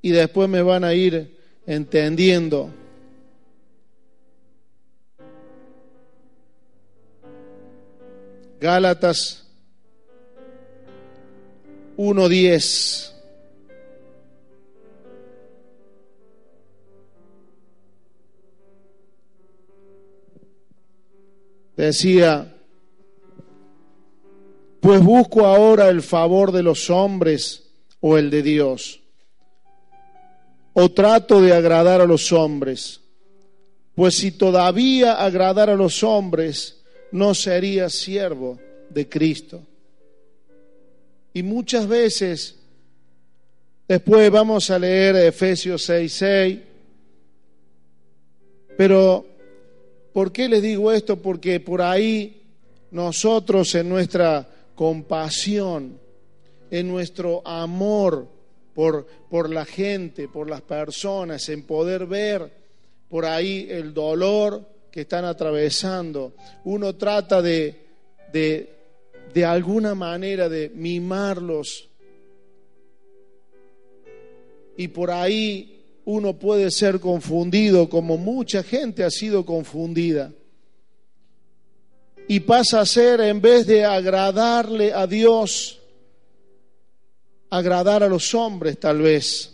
Y 0.00 0.10
después 0.10 0.48
me 0.48 0.62
van 0.62 0.82
a 0.82 0.94
ir 0.94 1.36
entendiendo. 1.66 2.70
Gálatas 8.58 9.44
1.10. 11.98 13.15
Decía, 21.76 22.56
pues 24.80 25.02
busco 25.02 25.44
ahora 25.46 25.88
el 25.88 26.00
favor 26.00 26.52
de 26.52 26.62
los 26.62 26.90
hombres 26.90 27.70
o 28.00 28.16
el 28.16 28.30
de 28.30 28.42
Dios. 28.42 29.00
O 30.72 30.90
trato 30.90 31.40
de 31.40 31.52
agradar 31.52 32.00
a 32.00 32.06
los 32.06 32.32
hombres. 32.32 33.00
Pues 33.94 34.14
si 34.14 34.30
todavía 34.32 35.14
agradar 35.14 35.70
a 35.70 35.74
los 35.74 36.02
hombres, 36.02 36.84
no 37.12 37.34
sería 37.34 37.88
siervo 37.88 38.58
de 38.90 39.08
Cristo. 39.08 39.62
Y 41.32 41.42
muchas 41.42 41.86
veces, 41.86 42.56
después 43.88 44.30
vamos 44.30 44.70
a 44.70 44.78
leer 44.78 45.16
Efesios 45.16 45.88
6:6, 45.88 46.60
pero 48.76 49.26
¿por 50.16 50.32
qué 50.32 50.48
les 50.48 50.62
digo 50.62 50.92
esto? 50.92 51.20
Porque 51.20 51.60
por 51.60 51.82
ahí 51.82 52.40
nosotros 52.90 53.74
en 53.74 53.86
nuestra 53.86 54.48
compasión, 54.74 56.00
en 56.70 56.88
nuestro 56.88 57.46
amor 57.46 58.26
por, 58.72 59.06
por 59.28 59.50
la 59.50 59.66
gente, 59.66 60.26
por 60.26 60.48
las 60.48 60.62
personas, 60.62 61.46
en 61.50 61.64
poder 61.64 62.06
ver 62.06 62.50
por 63.10 63.26
ahí 63.26 63.66
el 63.68 63.92
dolor 63.92 64.66
que 64.90 65.02
están 65.02 65.26
atravesando. 65.26 66.32
Uno 66.64 66.94
trata 66.96 67.42
de, 67.42 67.78
de, 68.32 68.74
de 69.34 69.44
alguna 69.44 69.94
manera 69.94 70.48
de 70.48 70.70
mimarlos. 70.70 71.90
Y 74.78 74.88
por 74.88 75.10
ahí 75.10 75.75
uno 76.06 76.38
puede 76.38 76.70
ser 76.70 77.00
confundido, 77.00 77.88
como 77.88 78.16
mucha 78.16 78.62
gente 78.62 79.02
ha 79.02 79.10
sido 79.10 79.44
confundida. 79.44 80.32
Y 82.28 82.40
pasa 82.40 82.80
a 82.80 82.86
ser, 82.86 83.20
en 83.20 83.40
vez 83.40 83.66
de 83.66 83.84
agradarle 83.84 84.92
a 84.92 85.08
Dios, 85.08 85.80
agradar 87.50 88.04
a 88.04 88.08
los 88.08 88.34
hombres 88.34 88.78
tal 88.78 89.02
vez. 89.02 89.52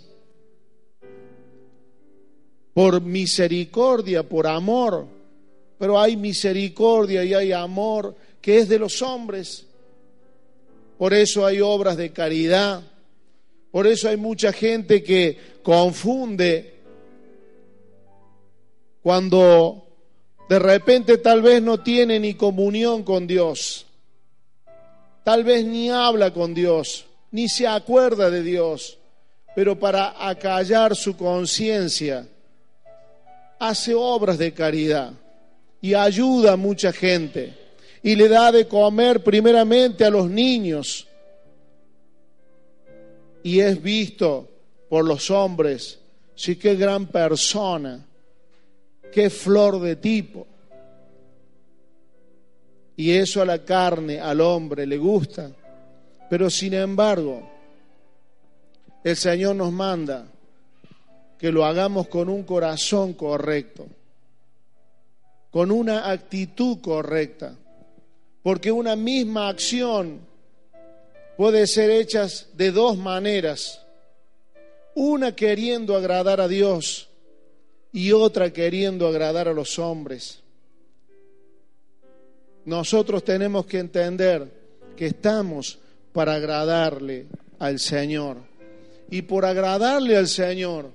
Por 2.75 3.01
misericordia, 3.01 4.23
por 4.23 4.47
amor. 4.47 5.07
Pero 5.79 5.99
hay 5.99 6.19
misericordia 6.19 7.25
y 7.25 7.33
hay 7.33 7.53
amor 7.53 8.15
que 8.43 8.59
es 8.59 8.69
de 8.69 8.79
los 8.79 9.01
hombres. 9.01 9.65
Por 10.99 11.15
eso 11.15 11.47
hay 11.47 11.63
obras 11.63 11.97
de 11.97 12.13
caridad. 12.13 12.83
Por 13.73 13.87
eso 13.87 14.09
hay 14.09 14.19
mucha 14.19 14.53
gente 14.53 15.03
que 15.03 15.39
confunde 15.63 16.75
cuando 19.03 19.89
de 20.49 20.59
repente 20.59 21.17
tal 21.17 21.41
vez 21.41 21.63
no 21.63 21.81
tiene 21.81 22.21
ni 22.21 22.35
comunión 22.35 23.03
con 23.03 23.27
Dios. 23.27 23.87
Tal 25.25 25.43
vez 25.43 25.65
ni 25.65 25.89
habla 25.89 26.33
con 26.33 26.53
Dios 26.53 27.07
ni 27.31 27.49
se 27.49 27.67
acuerda 27.67 28.29
de 28.29 28.43
Dios, 28.43 28.99
pero 29.57 29.79
para 29.79 30.29
acallar 30.29 30.95
su 30.95 31.17
conciencia 31.17 32.27
hace 33.59 33.95
obras 33.95 34.37
de 34.37 34.53
caridad 34.53 35.15
y 35.81 35.95
ayuda 35.95 36.53
a 36.53 36.57
mucha 36.57 36.93
gente 36.93 37.55
y 38.03 38.17
le 38.17 38.29
da 38.29 38.53
de 38.53 38.69
comer 38.69 39.25
primeramente 39.25 40.05
a 40.05 40.11
los 40.11 40.29
niños 40.29 41.07
y 43.43 43.61
es 43.61 43.83
visto 43.83 44.49
por 44.89 45.05
los 45.05 45.31
hombres, 45.31 45.99
sí 46.35 46.57
qué 46.57 46.77
gran 46.77 47.07
persona, 47.07 48.05
qué 49.11 49.31
flor 49.31 49.81
de 49.81 49.97
tipo. 49.97 50.47
Y 52.97 53.13
eso 53.13 53.43
a 53.43 53.47
la 53.47 53.65
carne, 53.65 54.21
al 54.21 54.41
hombre, 54.41 54.87
le 54.87 54.99
gusta. 54.99 55.51
Pero 56.29 56.51
sin 56.51 56.75
embargo, 56.75 57.51
el 59.03 59.17
Señor 59.17 59.57
nos 59.57 59.73
manda 59.73 60.27
que 61.39 61.51
lo 61.51 61.65
hagamos 61.65 62.07
con 62.09 62.29
un 62.29 62.45
corazón 62.45 63.15
correcto, 63.15 63.87
con 65.51 65.73
una 65.73 66.11
actitud 66.11 66.81
correcta, 66.81 67.57
porque 68.43 68.71
una 68.71 68.95
misma 68.95 69.49
acción 69.49 70.21
puede 71.43 71.67
ser 71.67 71.91
hecha 71.91 72.29
de 72.55 72.71
dos 72.71 72.97
maneras, 72.97 73.81
una 74.95 75.35
queriendo 75.35 75.97
agradar 75.97 76.41
a 76.41 76.47
Dios 76.47 77.09
y 77.91 78.13
otra 78.13 78.53
queriendo 78.53 79.09
agradar 79.09 79.49
a 79.49 79.53
los 79.53 79.77
hombres. 79.81 80.39
Nosotros 82.65 83.25
tenemos 83.25 83.67
que 83.67 83.81
entender 83.81 84.47
que 84.97 85.07
estamos 85.07 85.81
para 86.13 86.35
agradarle 86.35 87.27
al 87.59 87.81
Señor. 87.81 88.37
Y 89.11 89.23
por 89.23 89.45
agradarle 89.45 90.17
al 90.17 90.29
Señor, 90.29 90.91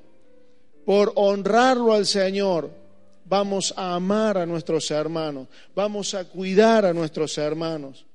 por 0.86 1.12
honrarlo 1.16 1.92
al 1.92 2.06
Señor, 2.06 2.70
vamos 3.26 3.74
a 3.76 3.96
amar 3.96 4.38
a 4.38 4.46
nuestros 4.46 4.90
hermanos, 4.92 5.50
vamos 5.76 6.14
a 6.14 6.24
cuidar 6.24 6.86
a 6.86 6.94
nuestros 6.94 7.38
hermanos. 7.38 8.07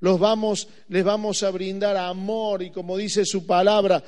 Los 0.00 0.18
vamos, 0.18 0.68
les 0.88 1.04
vamos 1.04 1.42
a 1.42 1.50
brindar 1.50 1.96
amor 1.96 2.62
y 2.62 2.70
como 2.70 2.96
dice 2.96 3.24
su 3.24 3.46
palabra, 3.46 4.02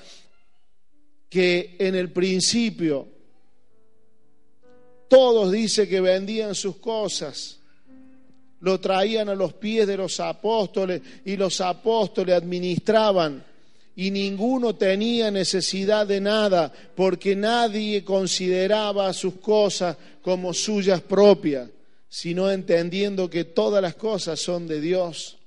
que 1.29 1.77
en 1.79 1.95
el 1.95 2.11
principio 2.11 3.09
todos 5.09 5.53
dice 5.53 5.89
que 5.89 6.01
vendían 6.01 6.55
sus 6.55 6.77
cosas 6.77 7.59
lo 8.63 8.79
traían 8.79 9.29
a 9.29 9.35
los 9.35 9.55
pies 9.55 9.87
de 9.87 9.97
los 9.97 10.21
apóstoles 10.21 11.03
y 11.25 11.37
los 11.37 11.61
apóstoles 11.61 12.37
administraban 12.37 13.45
y 13.97 14.11
ninguno 14.11 14.75
tenía 14.77 15.31
necesidad 15.31 16.07
de 16.07 16.21
nada 16.21 16.73
porque 16.95 17.37
nadie 17.37 18.05
consideraba 18.05 19.13
sus 19.13 19.35
cosas 19.35 19.97
como 20.23 20.55
suyas 20.55 21.01
propias, 21.01 21.69
sino 22.09 22.51
entendiendo 22.51 23.29
que 23.29 23.45
todas 23.45 23.83
las 23.83 23.97
cosas 23.97 24.39
son 24.39 24.69
de 24.69 24.81
Dios. 24.81 25.39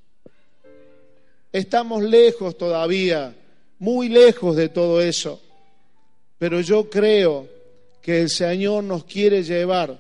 Estamos 1.56 2.04
lejos 2.04 2.58
todavía, 2.58 3.34
muy 3.80 4.10
lejos 4.10 4.58
de 4.58 4.68
todo 4.68 5.00
eso, 5.00 5.42
pero 6.38 6.60
yo 6.60 6.90
creo 6.90 7.48
que 8.02 8.22
el 8.22 8.30
Señor 8.30 8.84
nos 8.84 9.06
quiere 9.06 9.42
llevar 9.42 9.98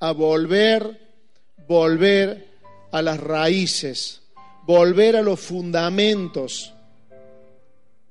a 0.00 0.10
volver 0.10 1.08
volver 1.68 2.48
a 2.90 3.02
las 3.02 3.20
raíces, 3.20 4.22
volver 4.66 5.14
a 5.14 5.22
los 5.22 5.38
fundamentos. 5.38 6.72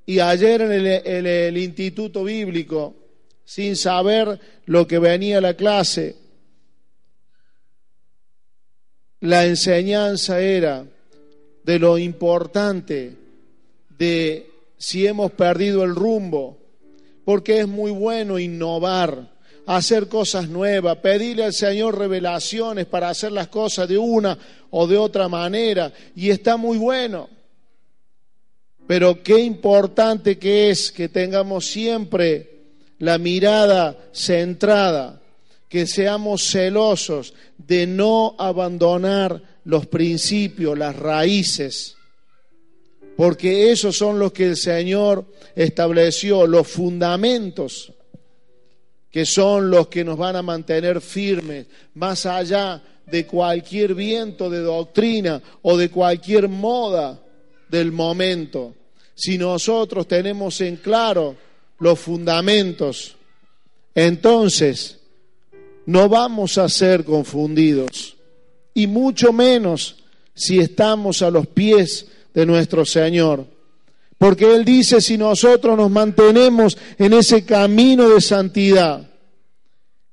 Y 0.06 0.20
ayer 0.20 0.62
en 0.62 1.26
el, 1.26 1.58
instituto 1.58 2.24
bíblico, 2.24 2.94
sin 3.44 3.76
saber 3.76 4.40
lo 4.64 4.86
que 4.86 4.98
venía 4.98 5.42
la 5.42 5.54
clase, 5.54 6.16
la 9.20 9.44
enseñanza 9.44 10.40
era 10.40 10.86
de 11.68 11.78
lo 11.78 11.98
importante 11.98 13.14
de 13.98 14.50
si 14.78 15.06
hemos 15.06 15.32
perdido 15.32 15.84
el 15.84 15.94
rumbo, 15.94 16.56
porque 17.26 17.60
es 17.60 17.68
muy 17.68 17.90
bueno 17.90 18.38
innovar 18.38 19.36
hacer 19.66 20.08
cosas 20.08 20.48
nuevas, 20.48 20.96
pedirle 20.96 21.44
al 21.44 21.52
Señor 21.52 21.98
revelaciones 21.98 22.86
para 22.86 23.10
hacer 23.10 23.32
las 23.32 23.48
cosas 23.48 23.86
de 23.86 23.98
una 23.98 24.38
o 24.70 24.86
de 24.86 24.96
otra 24.96 25.28
manera. 25.28 25.92
Y 26.16 26.30
está 26.30 26.56
muy 26.56 26.78
bueno. 26.78 27.28
Pero 28.86 29.22
qué 29.22 29.38
importante 29.38 30.38
que 30.38 30.70
es 30.70 30.90
que 30.90 31.10
tengamos 31.10 31.66
siempre 31.66 32.62
la 32.98 33.18
mirada 33.18 33.94
centrada, 34.14 35.20
que 35.68 35.86
seamos 35.86 36.50
celosos 36.50 37.34
de 37.58 37.86
no 37.86 38.36
abandonar 38.38 39.42
los 39.68 39.86
principios, 39.86 40.78
las 40.78 40.96
raíces, 40.96 41.94
porque 43.18 43.70
esos 43.70 43.96
son 43.96 44.18
los 44.18 44.32
que 44.32 44.46
el 44.46 44.56
Señor 44.56 45.26
estableció, 45.54 46.46
los 46.46 46.66
fundamentos 46.66 47.92
que 49.10 49.26
son 49.26 49.70
los 49.70 49.88
que 49.88 50.04
nos 50.04 50.16
van 50.16 50.36
a 50.36 50.42
mantener 50.42 51.00
firmes, 51.00 51.66
más 51.94 52.24
allá 52.26 52.82
de 53.06 53.26
cualquier 53.26 53.94
viento 53.94 54.48
de 54.48 54.60
doctrina 54.60 55.42
o 55.62 55.76
de 55.76 55.90
cualquier 55.90 56.48
moda 56.48 57.20
del 57.68 57.90
momento. 57.90 58.74
Si 59.14 59.36
nosotros 59.36 60.06
tenemos 60.08 60.60
en 60.60 60.76
claro 60.76 61.36
los 61.78 61.98
fundamentos, 61.98 63.16
entonces 63.94 64.98
no 65.84 66.08
vamos 66.08 66.56
a 66.58 66.68
ser 66.68 67.04
confundidos, 67.04 68.17
y 68.78 68.86
mucho 68.86 69.32
menos 69.32 69.96
si 70.34 70.60
estamos 70.60 71.22
a 71.22 71.32
los 71.32 71.48
pies 71.48 72.06
de 72.32 72.46
nuestro 72.46 72.86
Señor. 72.86 73.44
Porque 74.16 74.54
Él 74.54 74.64
dice, 74.64 75.00
si 75.00 75.18
nosotros 75.18 75.76
nos 75.76 75.90
mantenemos 75.90 76.78
en 76.96 77.12
ese 77.12 77.44
camino 77.44 78.08
de 78.08 78.20
santidad, 78.20 79.02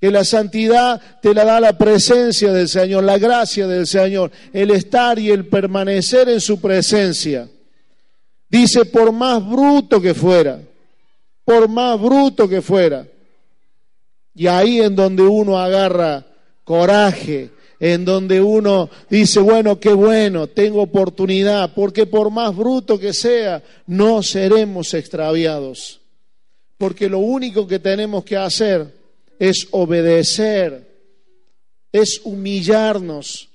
que 0.02 0.10
la 0.10 0.26
santidad 0.26 1.00
te 1.22 1.36
la 1.36 1.46
da 1.46 1.60
la 1.60 1.78
presencia 1.78 2.52
del 2.52 2.68
Señor, 2.68 3.04
la 3.04 3.20
gracia 3.20 3.68
del 3.68 3.86
Señor, 3.86 4.32
el 4.52 4.72
estar 4.72 5.20
y 5.20 5.30
el 5.30 5.46
permanecer 5.46 6.28
en 6.30 6.42
su 6.42 6.60
presencia. 6.60 7.48
Dice, 8.50 8.86
por 8.86 9.12
más 9.12 9.48
bruto 9.48 10.02
que 10.02 10.16
fuera, 10.16 10.60
por 11.44 11.70
más 11.70 12.02
bruto 12.02 12.50
que 12.50 12.64
fuera. 12.64 13.06
Y 14.34 14.48
ahí 14.48 14.82
en 14.82 14.96
donde 14.96 15.22
uno 15.22 15.60
agarra 15.60 16.26
coraje, 16.64 17.52
en 17.80 18.06
donde 18.06 18.42
uno 18.42 18.90
dice, 19.10 19.40
bueno, 19.40 19.80
qué 19.80 19.94
bueno, 19.94 20.48
tengo 20.48 20.82
oportunidad, 20.82 21.74
porque 21.74 22.06
por 22.06 22.32
más 22.32 22.56
bruto 22.56 23.00
que 23.00 23.14
sea, 23.14 23.62
no 23.88 24.24
seremos 24.24 24.94
extraviados. 24.94 26.02
Porque 26.78 27.10
lo 27.10 27.20
único 27.20 27.68
que 27.68 27.80
tenemos 27.80 28.24
que 28.24 28.38
hacer 28.38 28.94
es 29.40 29.68
obedecer, 29.72 30.88
es 31.92 32.22
humillarnos, 32.24 33.50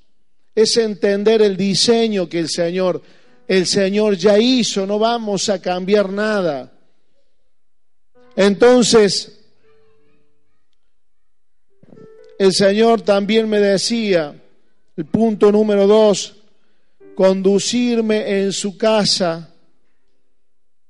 es 0.54 0.76
entender 0.76 1.42
el 1.42 1.56
diseño 1.56 2.28
que 2.28 2.40
el 2.40 2.48
Señor, 2.48 3.02
el 3.46 3.66
Señor 3.66 4.16
ya 4.16 4.38
hizo, 4.38 4.86
no 4.86 4.98
vamos 4.98 5.48
a 5.48 5.60
cambiar 5.60 6.10
nada. 6.10 6.72
Entonces, 8.36 9.39
el 12.40 12.54
Señor 12.54 13.02
también 13.02 13.50
me 13.50 13.60
decía, 13.60 14.34
el 14.96 15.04
punto 15.04 15.52
número 15.52 15.86
dos, 15.86 16.36
conducirme 17.14 18.40
en 18.40 18.54
su 18.54 18.78
casa 18.78 19.52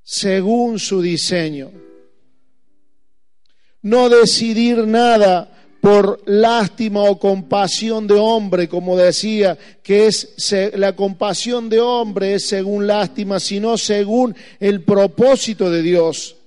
según 0.01 0.79
su 0.79 1.01
diseño. 1.01 1.69
No 3.81 4.07
decidir 4.07 4.87
nada 4.87 5.51
por 5.81 6.21
lástima 6.25 7.03
o 7.03 7.19
compasión 7.19 8.07
de 8.07 8.13
hombre, 8.13 8.69
como 8.69 8.95
decía, 8.95 9.57
que 9.83 10.07
es 10.07 10.53
la 10.75 10.95
compasión 10.95 11.67
de 11.67 11.81
hombre 11.81 12.35
es 12.35 12.47
según 12.47 12.87
lástima, 12.87 13.41
sino 13.41 13.77
según 13.77 14.33
el 14.61 14.83
propósito 14.85 15.69
de 15.69 15.81
Dios, 15.81 16.37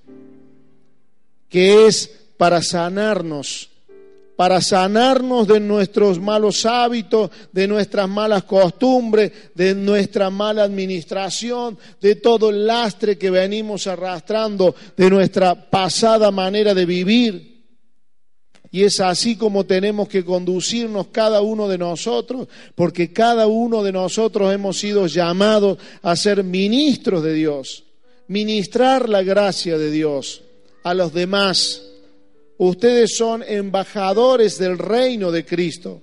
que 1.51 1.89
es 1.89 2.11
para 2.39 2.63
sanarnos, 2.63 3.69
para 4.37 4.61
sanarnos 4.61 5.47
de 5.47 5.61
nuestros 5.61 6.21
malos 6.21 6.67
hábitos, 6.67 7.31
de 7.53 7.69
nuestras 7.69 8.09
malas 8.09 8.45
costumbres, 8.45 9.33
de 9.55 9.75
nuestra 9.75 10.31
mala 10.31 10.65
administración, 10.65 11.79
de 12.01 12.17
todo 12.17 12.51
el 12.51 12.67
lastre 12.67 13.17
que 13.17 13.31
venimos 13.31 13.87
arrastrando, 13.87 14.75
de 14.97 15.11
nuestra 15.11 15.71
pasada 15.71 16.31
manera 16.31 16.75
de 16.75 16.87
vivir. 16.87 17.55
Y 18.73 18.83
es 18.83 18.99
así 18.99 19.37
como 19.37 19.65
tenemos 19.67 20.09
que 20.09 20.25
conducirnos 20.25 21.07
cada 21.13 21.41
uno 21.43 21.69
de 21.69 21.79
nosotros, 21.79 22.49
porque 22.75 23.13
cada 23.13 23.47
uno 23.47 23.85
de 23.85 23.93
nosotros 23.93 24.53
hemos 24.53 24.79
sido 24.79 25.07
llamados 25.07 25.79
a 26.03 26.17
ser 26.17 26.43
ministros 26.43 27.23
de 27.23 27.35
Dios, 27.35 27.85
ministrar 28.27 29.09
la 29.09 29.23
gracia 29.23 29.79
de 29.79 29.93
Dios 29.93 30.43
a 30.83 30.93
los 30.93 31.13
demás. 31.13 31.83
Ustedes 32.59 33.17
son 33.17 33.43
embajadores 33.43 34.59
del 34.59 34.79
reino 34.79 35.33
de 35.33 35.45
Cristo, 35.45 36.01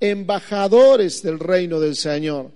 embajadores 0.00 1.22
del 1.22 1.38
reino 1.38 1.78
del 1.78 1.96
Señor. 1.96 2.50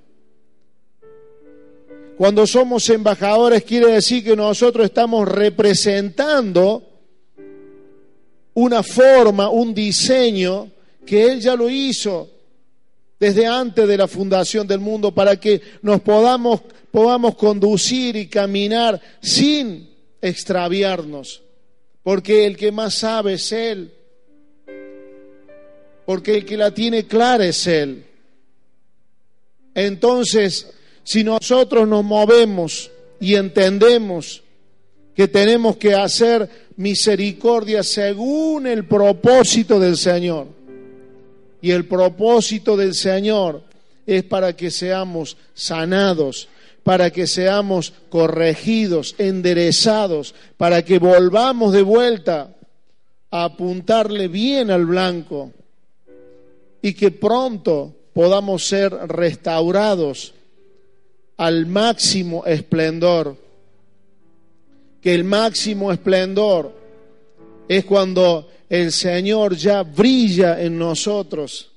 Cuando 2.16 2.46
somos 2.46 2.88
embajadores 2.88 3.62
quiere 3.62 3.92
decir 3.92 4.24
que 4.24 4.34
nosotros 4.34 4.86
estamos 4.86 5.28
representando 5.28 6.82
una 8.54 8.82
forma, 8.82 9.50
un 9.50 9.74
diseño 9.74 10.70
que 11.04 11.24
Él 11.24 11.40
ya 11.40 11.54
lo 11.54 11.68
hizo 11.68 12.30
desde 13.20 13.46
antes 13.46 13.86
de 13.86 13.96
la 13.96 14.08
fundación 14.08 14.66
del 14.66 14.80
mundo 14.80 15.12
para 15.12 15.38
que 15.38 15.60
nos 15.82 16.00
podamos, 16.00 16.62
podamos 16.90 17.34
conducir 17.36 18.16
y 18.16 18.28
caminar 18.28 19.00
sin 19.20 19.88
extraviarnos, 20.20 21.42
porque 22.06 22.46
el 22.46 22.56
que 22.56 22.70
más 22.70 22.94
sabe 22.94 23.32
es 23.32 23.50
Él, 23.50 23.92
porque 26.04 26.36
el 26.36 26.44
que 26.46 26.56
la 26.56 26.70
tiene 26.70 27.04
clara 27.08 27.44
es 27.44 27.66
Él. 27.66 28.04
Entonces, 29.74 30.72
si 31.02 31.24
nosotros 31.24 31.88
nos 31.88 32.04
movemos 32.04 32.92
y 33.18 33.34
entendemos 33.34 34.44
que 35.16 35.26
tenemos 35.26 35.78
que 35.78 35.94
hacer 35.94 36.48
misericordia 36.76 37.82
según 37.82 38.68
el 38.68 38.84
propósito 38.84 39.80
del 39.80 39.96
Señor. 39.96 40.46
Y 41.60 41.72
el 41.72 41.86
propósito 41.86 42.76
del 42.76 42.94
Señor 42.94 43.64
es 44.06 44.22
para 44.22 44.54
que 44.54 44.70
seamos 44.70 45.36
sanados, 45.54 46.48
para 46.86 47.10
que 47.10 47.26
seamos 47.26 47.92
corregidos, 48.10 49.16
enderezados, 49.18 50.36
para 50.56 50.84
que 50.84 51.00
volvamos 51.00 51.72
de 51.72 51.82
vuelta 51.82 52.54
a 53.32 53.42
apuntarle 53.42 54.28
bien 54.28 54.70
al 54.70 54.86
blanco 54.86 55.50
y 56.80 56.94
que 56.94 57.10
pronto 57.10 57.92
podamos 58.12 58.68
ser 58.68 58.92
restaurados 58.92 60.32
al 61.38 61.66
máximo 61.66 62.46
esplendor 62.46 63.36
que 65.02 65.12
el 65.12 65.24
máximo 65.24 65.90
esplendor 65.90 66.72
es 67.68 67.84
cuando 67.84 68.48
el 68.68 68.92
Señor 68.92 69.56
ya 69.56 69.82
brilla 69.82 70.62
en 70.62 70.78
nosotros. 70.78 71.72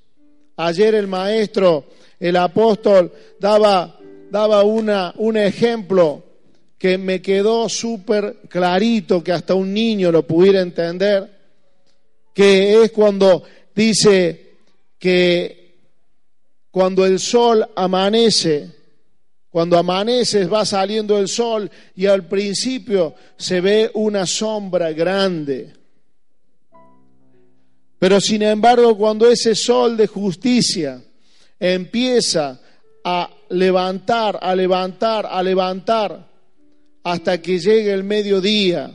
Ayer 0.56 0.94
el 0.94 1.08
maestro, 1.08 1.86
el 2.20 2.36
apóstol, 2.36 3.12
daba, 3.40 3.99
daba 4.30 4.64
una, 4.64 5.14
un 5.18 5.38
ejemplo 5.38 6.24
que 6.78 6.98
me 6.98 7.22
quedó 7.22 7.68
súper 7.68 8.38
clarito, 8.48 9.24
que 9.24 9.34
hasta 9.34 9.54
un 9.54 9.74
niño 9.74 10.12
lo 10.12 10.26
pudiera 10.26 10.62
entender, 10.62 11.30
que 12.34 12.82
es 12.84 12.92
cuando 12.92 13.44
dice 13.76 14.58
que 14.98 15.60
cuando 16.72 17.06
el 17.06 17.20
sol 17.20 17.68
amanece, 17.76 18.70
cuando 19.50 19.78
amanece 19.78 20.46
va 20.46 20.66
saliendo 20.66 21.18
el 21.18 21.28
sol 21.28 21.70
y 21.96 22.06
al 22.06 22.28
principio 22.28 23.16
se 23.38 23.60
ve 23.60 23.92
una 23.96 24.26
sombra 24.26 24.94
grande. 24.94 25.74
Pero 27.98 28.22
sin 28.22 28.44
embargo, 28.44 28.98
cuando 28.98 29.30
ese 29.30 29.56
sol 29.56 29.98
de 29.98 30.08
justicia 30.08 31.02
empieza 31.60 32.62
a 33.04 33.30
levantar, 33.50 34.40
a 34.42 34.56
levantar, 34.56 35.26
a 35.26 35.42
levantar, 35.42 36.28
hasta 37.04 37.42
que 37.42 37.60
llegue 37.60 37.94
el 37.94 38.04
mediodía 38.04 38.92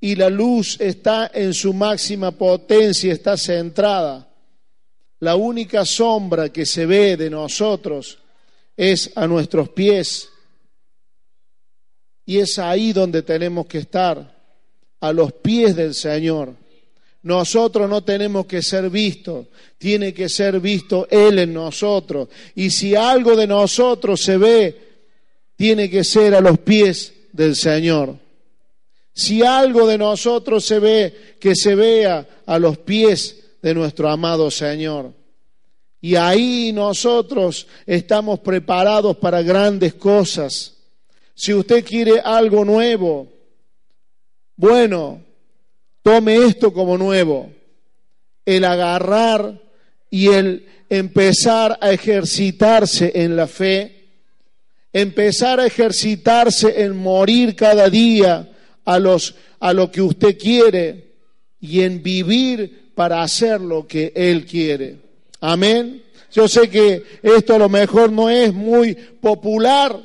y 0.00 0.16
la 0.16 0.28
luz 0.28 0.80
está 0.80 1.30
en 1.32 1.54
su 1.54 1.72
máxima 1.72 2.32
potencia, 2.32 3.12
está 3.12 3.36
centrada, 3.36 4.28
la 5.20 5.36
única 5.36 5.84
sombra 5.84 6.48
que 6.48 6.66
se 6.66 6.84
ve 6.84 7.16
de 7.16 7.30
nosotros 7.30 8.18
es 8.76 9.12
a 9.14 9.28
nuestros 9.28 9.68
pies. 9.68 10.28
Y 12.26 12.38
es 12.38 12.58
ahí 12.58 12.92
donde 12.92 13.22
tenemos 13.22 13.66
que 13.66 13.78
estar, 13.78 14.36
a 14.98 15.12
los 15.12 15.32
pies 15.34 15.76
del 15.76 15.94
Señor. 15.94 16.56
Nosotros 17.22 17.88
no 17.88 18.02
tenemos 18.02 18.46
que 18.46 18.62
ser 18.62 18.90
vistos, 18.90 19.46
tiene 19.78 20.12
que 20.12 20.28
ser 20.28 20.58
visto 20.58 21.06
Él 21.08 21.38
en 21.38 21.54
nosotros. 21.54 22.28
Y 22.54 22.70
si 22.70 22.96
algo 22.96 23.36
de 23.36 23.46
nosotros 23.46 24.20
se 24.20 24.36
ve, 24.36 24.92
tiene 25.56 25.88
que 25.88 26.02
ser 26.02 26.34
a 26.34 26.40
los 26.40 26.58
pies 26.58 27.12
del 27.32 27.54
Señor. 27.54 28.16
Si 29.14 29.42
algo 29.42 29.86
de 29.86 29.98
nosotros 29.98 30.64
se 30.64 30.80
ve, 30.80 31.36
que 31.38 31.54
se 31.54 31.74
vea 31.74 32.26
a 32.46 32.58
los 32.58 32.78
pies 32.78 33.44
de 33.62 33.74
nuestro 33.74 34.08
amado 34.08 34.50
Señor. 34.50 35.12
Y 36.00 36.16
ahí 36.16 36.72
nosotros 36.72 37.68
estamos 37.86 38.40
preparados 38.40 39.16
para 39.18 39.42
grandes 39.42 39.94
cosas. 39.94 40.74
Si 41.34 41.54
usted 41.54 41.84
quiere 41.84 42.18
algo 42.18 42.64
nuevo, 42.64 43.28
bueno, 44.56 45.22
tome 46.02 46.36
esto 46.36 46.72
como 46.72 46.98
nuevo. 46.98 47.50
El 48.44 48.64
agarrar 48.64 49.60
y 50.10 50.28
el 50.28 50.66
empezar 50.88 51.78
a 51.80 51.90
ejercitarse 51.90 53.12
en 53.14 53.34
la 53.36 53.46
fe, 53.46 54.08
empezar 54.92 55.58
a 55.58 55.66
ejercitarse 55.66 56.82
en 56.82 56.96
morir 56.96 57.56
cada 57.56 57.88
día 57.88 58.50
a, 58.84 58.98
los, 58.98 59.34
a 59.60 59.72
lo 59.72 59.90
que 59.90 60.02
usted 60.02 60.36
quiere 60.36 61.12
y 61.60 61.82
en 61.82 62.02
vivir 62.02 62.92
para 62.94 63.22
hacer 63.22 63.60
lo 63.60 63.86
que 63.86 64.12
Él 64.14 64.44
quiere. 64.44 64.98
Amén. 65.40 66.02
Yo 66.32 66.48
sé 66.48 66.68
que 66.68 67.02
esto 67.22 67.54
a 67.54 67.58
lo 67.58 67.68
mejor 67.68 68.10
no 68.12 68.28
es 68.28 68.52
muy 68.52 68.94
popular, 68.94 69.98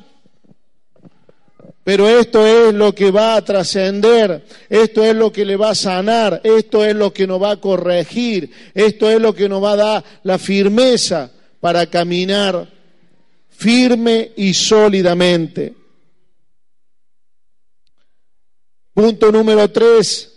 pero 1.88 2.06
esto 2.06 2.46
es 2.46 2.74
lo 2.74 2.94
que 2.94 3.10
va 3.10 3.36
a 3.36 3.42
trascender, 3.42 4.44
esto 4.68 5.02
es 5.02 5.16
lo 5.16 5.32
que 5.32 5.46
le 5.46 5.56
va 5.56 5.70
a 5.70 5.74
sanar, 5.74 6.38
esto 6.44 6.84
es 6.84 6.94
lo 6.94 7.14
que 7.14 7.26
nos 7.26 7.42
va 7.42 7.52
a 7.52 7.60
corregir, 7.62 8.50
esto 8.74 9.10
es 9.10 9.18
lo 9.18 9.34
que 9.34 9.48
nos 9.48 9.64
va 9.64 9.72
a 9.72 9.76
dar 9.76 10.04
la 10.22 10.38
firmeza 10.38 11.30
para 11.60 11.86
caminar 11.86 12.70
firme 13.48 14.32
y 14.36 14.52
sólidamente. 14.52 15.74
Punto 18.92 19.32
número 19.32 19.70
tres, 19.70 20.30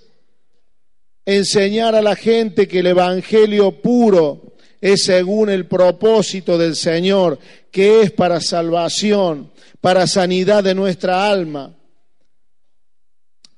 enseñar 1.25 1.95
a 1.95 2.01
la 2.01 2.15
gente 2.15 2.65
que 2.65 2.79
el 2.79 2.87
Evangelio 2.87 3.81
puro 3.81 4.50
es 4.81 5.03
según 5.03 5.51
el 5.51 5.67
propósito 5.67 6.57
del 6.57 6.75
Señor, 6.75 7.37
que 7.69 8.01
es 8.01 8.11
para 8.11 8.41
salvación, 8.41 9.51
para 9.79 10.07
sanidad 10.07 10.63
de 10.63 10.73
nuestra 10.73 11.29
alma, 11.29 11.75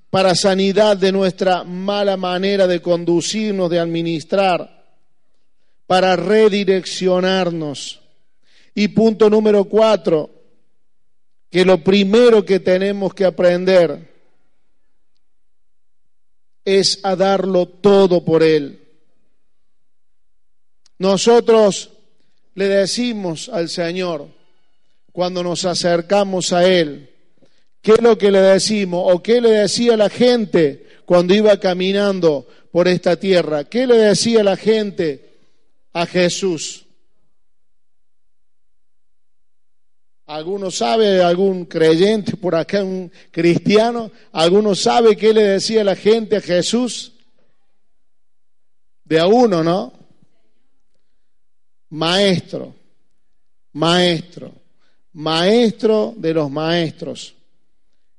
para 0.09 0.35
sanidad 0.35 0.97
de 0.97 1.13
nuestra 1.13 1.63
mala 1.63 2.17
manera 2.17 2.67
de 2.67 2.81
conducirnos, 2.81 3.69
de 3.69 3.79
administrar, 3.79 4.83
para 5.87 6.17
redireccionarnos. 6.17 8.01
Y 8.75 8.89
punto 8.89 9.29
número 9.29 9.63
cuatro, 9.65 10.29
que 11.49 11.63
lo 11.63 11.83
primero 11.83 12.43
que 12.43 12.59
tenemos 12.59 13.13
que 13.13 13.25
aprender 13.25 14.11
es 16.65 16.99
a 17.03 17.15
darlo 17.15 17.67
todo 17.67 18.25
por 18.25 18.43
Él 18.43 18.82
Nosotros 20.99 21.91
le 22.55 22.67
decimos 22.67 23.49
al 23.49 23.69
Señor 23.69 24.27
cuando 25.11 25.43
nos 25.43 25.65
acercamos 25.65 26.53
a 26.53 26.67
Él, 26.67 27.09
¿qué 27.81 27.93
es 27.93 28.01
lo 28.01 28.17
que 28.17 28.31
le 28.31 28.41
decimos? 28.41 29.13
¿O 29.13 29.21
qué 29.21 29.41
le 29.41 29.51
decía 29.51 29.95
la 29.97 30.09
gente 30.09 30.87
cuando 31.05 31.33
iba 31.33 31.59
caminando 31.59 32.47
por 32.71 32.87
esta 32.87 33.15
tierra? 33.15 33.65
¿Qué 33.65 33.85
le 33.85 33.97
decía 33.97 34.43
la 34.43 34.57
gente 34.57 35.37
a 35.93 36.05
Jesús? 36.05 36.85
¿Alguno 40.25 40.71
sabe, 40.71 41.21
algún 41.21 41.65
creyente 41.65 42.37
por 42.37 42.55
acá, 42.55 42.83
un 42.83 43.11
cristiano? 43.29 44.09
¿Alguno 44.31 44.73
sabe 44.73 45.17
qué 45.17 45.33
le 45.33 45.43
decía 45.43 45.83
la 45.83 45.95
gente 45.95 46.37
a 46.37 46.41
Jesús? 46.41 47.13
De 49.03 49.19
a 49.19 49.27
uno, 49.27 49.63
¿no? 49.63 50.02
Maestro, 51.93 52.75
maestro, 53.73 54.51
maestro 55.13 56.13
de 56.17 56.33
los 56.33 56.51
maestros. 56.51 57.35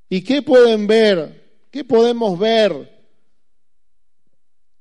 ¿Y 0.08 0.22
qué 0.22 0.42
pueden 0.42 0.87
ver? 0.87 1.60
¿Qué 1.70 1.84
podemos 1.84 2.38
ver? 2.38 2.90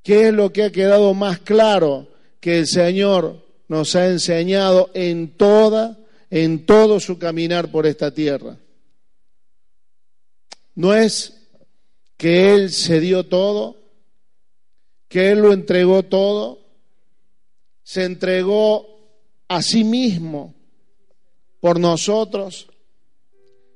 ¿Qué 0.02 0.28
es 0.28 0.34
lo 0.34 0.52
que 0.52 0.64
ha 0.64 0.72
quedado 0.72 1.14
más 1.14 1.40
claro 1.40 2.08
que 2.40 2.60
el 2.60 2.68
Señor 2.68 3.42
nos 3.68 3.96
ha 3.96 4.08
enseñado 4.08 4.92
en 4.94 5.38
toda 5.38 5.98
en 6.36 6.66
todo 6.66 7.00
su 7.00 7.20
caminar 7.20 7.70
por 7.70 7.86
esta 7.86 8.12
tierra. 8.12 8.58
No 10.74 10.96
es 10.96 11.48
que 12.18 12.56
Él 12.56 12.72
se 12.72 13.00
dio 13.00 13.28
todo, 13.28 13.78
que 15.08 15.32
Él 15.32 15.42
lo 15.42 15.54
entregó 15.54 16.02
todo, 16.02 16.63
se 17.84 18.06
entregó 18.06 18.88
a 19.48 19.62
sí 19.62 19.84
mismo 19.84 20.54
por 21.60 21.80
nosotros. 21.80 22.68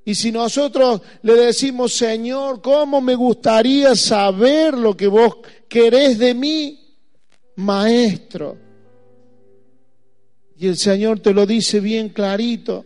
Y 0.06 0.15
si 0.15 0.32
nosotros 0.32 1.02
le 1.22 1.34
decimos, 1.34 1.93
Señor, 1.93 2.62
¿cómo 2.62 3.02
me 3.02 3.15
gustaría 3.15 3.96
saber 3.96 4.74
lo 4.74 4.96
que 4.96 5.08
vos 5.08 5.38
querés 5.67 6.17
de 6.17 6.34
mí, 6.34 6.96
Maestro? 7.58 8.58
Y 10.58 10.67
el 10.67 10.78
Señor 10.78 11.20
te 11.20 11.34
lo 11.34 11.46
dice 11.46 11.80
bien 11.82 12.10
clarito. 12.10 12.86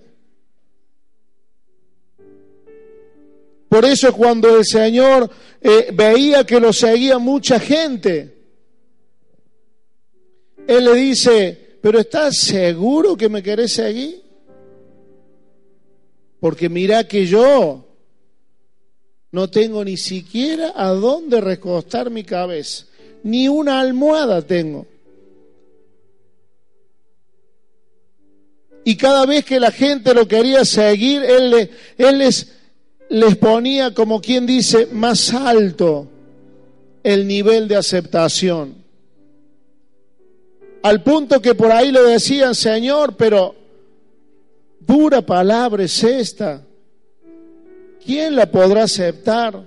Por 3.70 3.86
eso 3.86 4.12
cuando 4.14 4.58
el 4.58 4.66
Señor 4.66 5.30
eh, 5.62 5.92
veía 5.94 6.44
que 6.44 6.60
lo 6.60 6.74
seguía 6.74 7.20
mucha 7.20 7.60
gente, 7.60 8.41
Él 10.72 10.86
le 10.86 10.96
dice, 10.96 11.78
pero 11.82 12.00
¿estás 12.00 12.38
seguro 12.38 13.18
que 13.18 13.28
me 13.28 13.44
querés 13.44 13.74
seguir? 13.74 14.24
Porque 16.40 16.70
mira 16.70 17.06
que 17.06 17.26
yo 17.26 17.86
no 19.32 19.50
tengo 19.50 19.84
ni 19.84 19.98
siquiera 19.98 20.72
a 20.74 20.92
dónde 20.92 21.42
recostar 21.42 22.10
mi 22.10 22.24
cabeza, 22.24 22.86
ni 23.22 23.50
una 23.50 23.82
almohada 23.82 24.42
tengo. 24.44 24.86
Y 28.86 28.96
cada 28.96 29.26
vez 29.26 29.44
que 29.44 29.60
la 29.60 29.72
gente 29.72 30.14
lo 30.14 30.26
quería 30.26 30.64
seguir, 30.64 31.22
él, 31.22 31.70
él 31.98 32.18
les, 32.18 32.48
les 33.10 33.36
ponía, 33.36 33.94
como 33.94 34.22
quien 34.22 34.46
dice, 34.46 34.88
más 34.94 35.34
alto 35.34 36.08
el 37.04 37.28
nivel 37.28 37.68
de 37.68 37.76
aceptación. 37.76 38.81
Al 40.84 41.04
punto 41.04 41.42
que 41.42 41.54
por 41.54 41.72
ahí 41.72 41.92
le 41.92 42.02
decían, 42.02 42.56
Señor, 42.56 43.16
pero 43.16 43.56
dura 44.80 45.22
palabra 45.22 45.84
es 45.84 46.04
esta. 46.04 46.66
¿Quién 48.04 48.36
la 48.36 48.50
podrá 48.50 48.84
aceptar? 48.84 49.64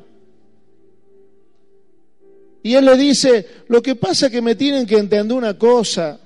Y 2.64 2.74
él 2.74 2.86
le 2.86 2.96
dice, 2.96 3.46
lo 3.68 3.80
que 3.82 3.94
pasa 3.94 4.26
es 4.26 4.32
que 4.32 4.42
me 4.42 4.56
tienen 4.56 4.86
que 4.86 4.96
entender 4.96 5.36
una 5.36 5.56
cosa, 5.56 6.18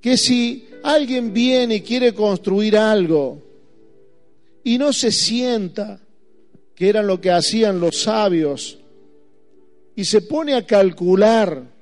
que 0.00 0.16
si 0.16 0.68
alguien 0.82 1.32
viene 1.32 1.76
y 1.76 1.80
quiere 1.82 2.14
construir 2.14 2.76
algo 2.76 3.42
y 4.64 4.78
no 4.78 4.92
se 4.92 5.12
sienta, 5.12 6.00
que 6.74 6.88
era 6.88 7.02
lo 7.02 7.20
que 7.20 7.30
hacían 7.30 7.78
los 7.78 8.00
sabios, 8.02 8.78
y 9.94 10.04
se 10.04 10.22
pone 10.22 10.54
a 10.54 10.66
calcular 10.66 11.75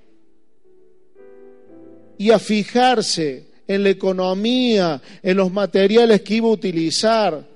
y 2.19 2.31
a 2.31 2.39
fijarse 2.39 3.47
en 3.67 3.83
la 3.83 3.91
economía, 3.91 5.01
en 5.23 5.37
los 5.37 5.53
materiales 5.53 6.21
que 6.23 6.35
iba 6.35 6.49
a 6.49 6.53
utilizar, 6.53 7.47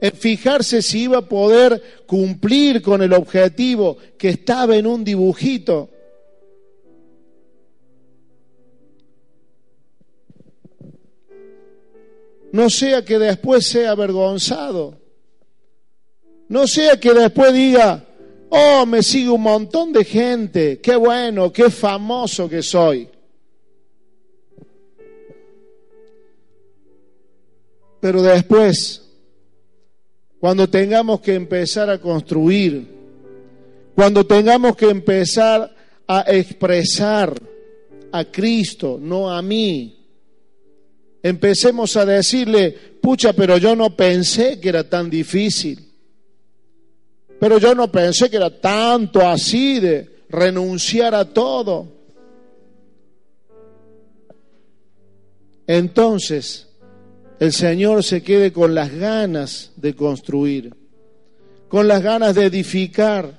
en 0.00 0.12
fijarse 0.12 0.80
si 0.80 1.02
iba 1.02 1.18
a 1.18 1.28
poder 1.28 2.02
cumplir 2.06 2.80
con 2.80 3.02
el 3.02 3.12
objetivo 3.12 3.98
que 4.16 4.30
estaba 4.30 4.76
en 4.76 4.86
un 4.86 5.04
dibujito. 5.04 5.90
No 12.52 12.68
sea 12.68 13.04
que 13.04 13.18
después 13.18 13.66
sea 13.66 13.92
avergonzado. 13.92 14.98
No 16.48 16.66
sea 16.66 16.98
que 16.98 17.12
después 17.12 17.52
diga, 17.52 18.04
oh, 18.48 18.84
me 18.84 19.02
sigue 19.02 19.30
un 19.30 19.42
montón 19.42 19.92
de 19.92 20.04
gente, 20.04 20.80
qué 20.80 20.96
bueno, 20.96 21.52
qué 21.52 21.70
famoso 21.70 22.48
que 22.48 22.62
soy. 22.62 23.08
Pero 28.00 28.22
después, 28.22 29.02
cuando 30.38 30.68
tengamos 30.68 31.20
que 31.20 31.34
empezar 31.34 31.90
a 31.90 31.98
construir, 31.98 32.88
cuando 33.94 34.26
tengamos 34.26 34.74
que 34.76 34.88
empezar 34.88 35.74
a 36.06 36.24
expresar 36.28 37.34
a 38.10 38.24
Cristo, 38.24 38.98
no 39.00 39.30
a 39.30 39.42
mí, 39.42 40.00
empecemos 41.22 41.96
a 41.96 42.06
decirle, 42.06 42.72
pucha, 43.02 43.34
pero 43.34 43.58
yo 43.58 43.76
no 43.76 43.94
pensé 43.94 44.58
que 44.58 44.70
era 44.70 44.88
tan 44.88 45.10
difícil. 45.10 45.86
Pero 47.38 47.58
yo 47.58 47.74
no 47.74 47.90
pensé 47.90 48.28
que 48.30 48.36
era 48.36 48.60
tanto 48.60 49.26
así 49.26 49.80
de 49.80 50.24
renunciar 50.28 51.14
a 51.14 51.24
todo. 51.26 51.88
Entonces, 55.66 56.69
el 57.40 57.54
Señor 57.54 58.04
se 58.04 58.22
quede 58.22 58.52
con 58.52 58.74
las 58.74 58.92
ganas 58.92 59.72
de 59.76 59.94
construir, 59.94 60.74
con 61.68 61.88
las 61.88 62.02
ganas 62.02 62.34
de 62.34 62.44
edificar, 62.44 63.34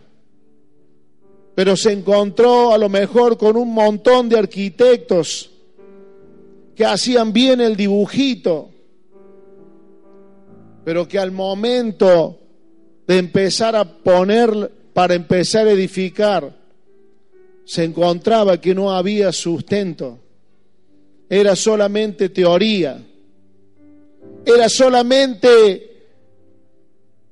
pero 1.54 1.78
se 1.78 1.92
encontró 1.92 2.74
a 2.74 2.80
lo 2.80 2.90
mejor 2.90 3.38
con 3.38 3.56
un 3.56 3.72
montón 3.72 4.28
de 4.28 4.40
arquitectos 4.40 5.52
que 6.76 6.84
hacían 6.84 7.32
bien 7.32 7.62
el 7.62 7.76
dibujito, 7.76 8.72
pero 10.84 11.08
que 11.08 11.20
al 11.20 11.32
momento 11.32 12.40
de 13.06 13.20
empezar 13.20 13.76
a 13.76 13.86
poner, 13.86 14.72
para 14.94 15.14
empezar 15.14 15.68
a 15.68 15.72
edificar, 15.74 16.58
se 17.66 17.84
encontraba 17.84 18.60
que 18.60 18.74
no 18.74 18.92
había 18.92 19.32
sustento, 19.32 20.18
era 21.30 21.56
solamente 21.56 22.30
teoría, 22.30 23.06
era 24.46 24.70
solamente 24.70 25.92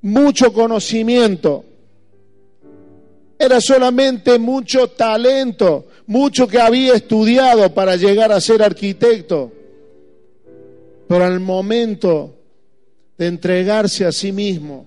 mucho 0.02 0.52
conocimiento, 0.52 1.64
era 3.38 3.60
solamente 3.60 4.38
mucho 4.38 4.88
talento, 4.88 5.86
mucho 6.06 6.46
que 6.46 6.60
había 6.60 6.94
estudiado 6.94 7.72
para 7.72 7.96
llegar 7.96 8.32
a 8.32 8.40
ser 8.40 8.62
arquitecto, 8.62 9.52
pero 11.08 11.24
al 11.24 11.40
momento 11.40 12.36
de 13.18 13.26
entregarse 13.26 14.04
a 14.06 14.12
sí 14.12 14.32
mismo, 14.32 14.86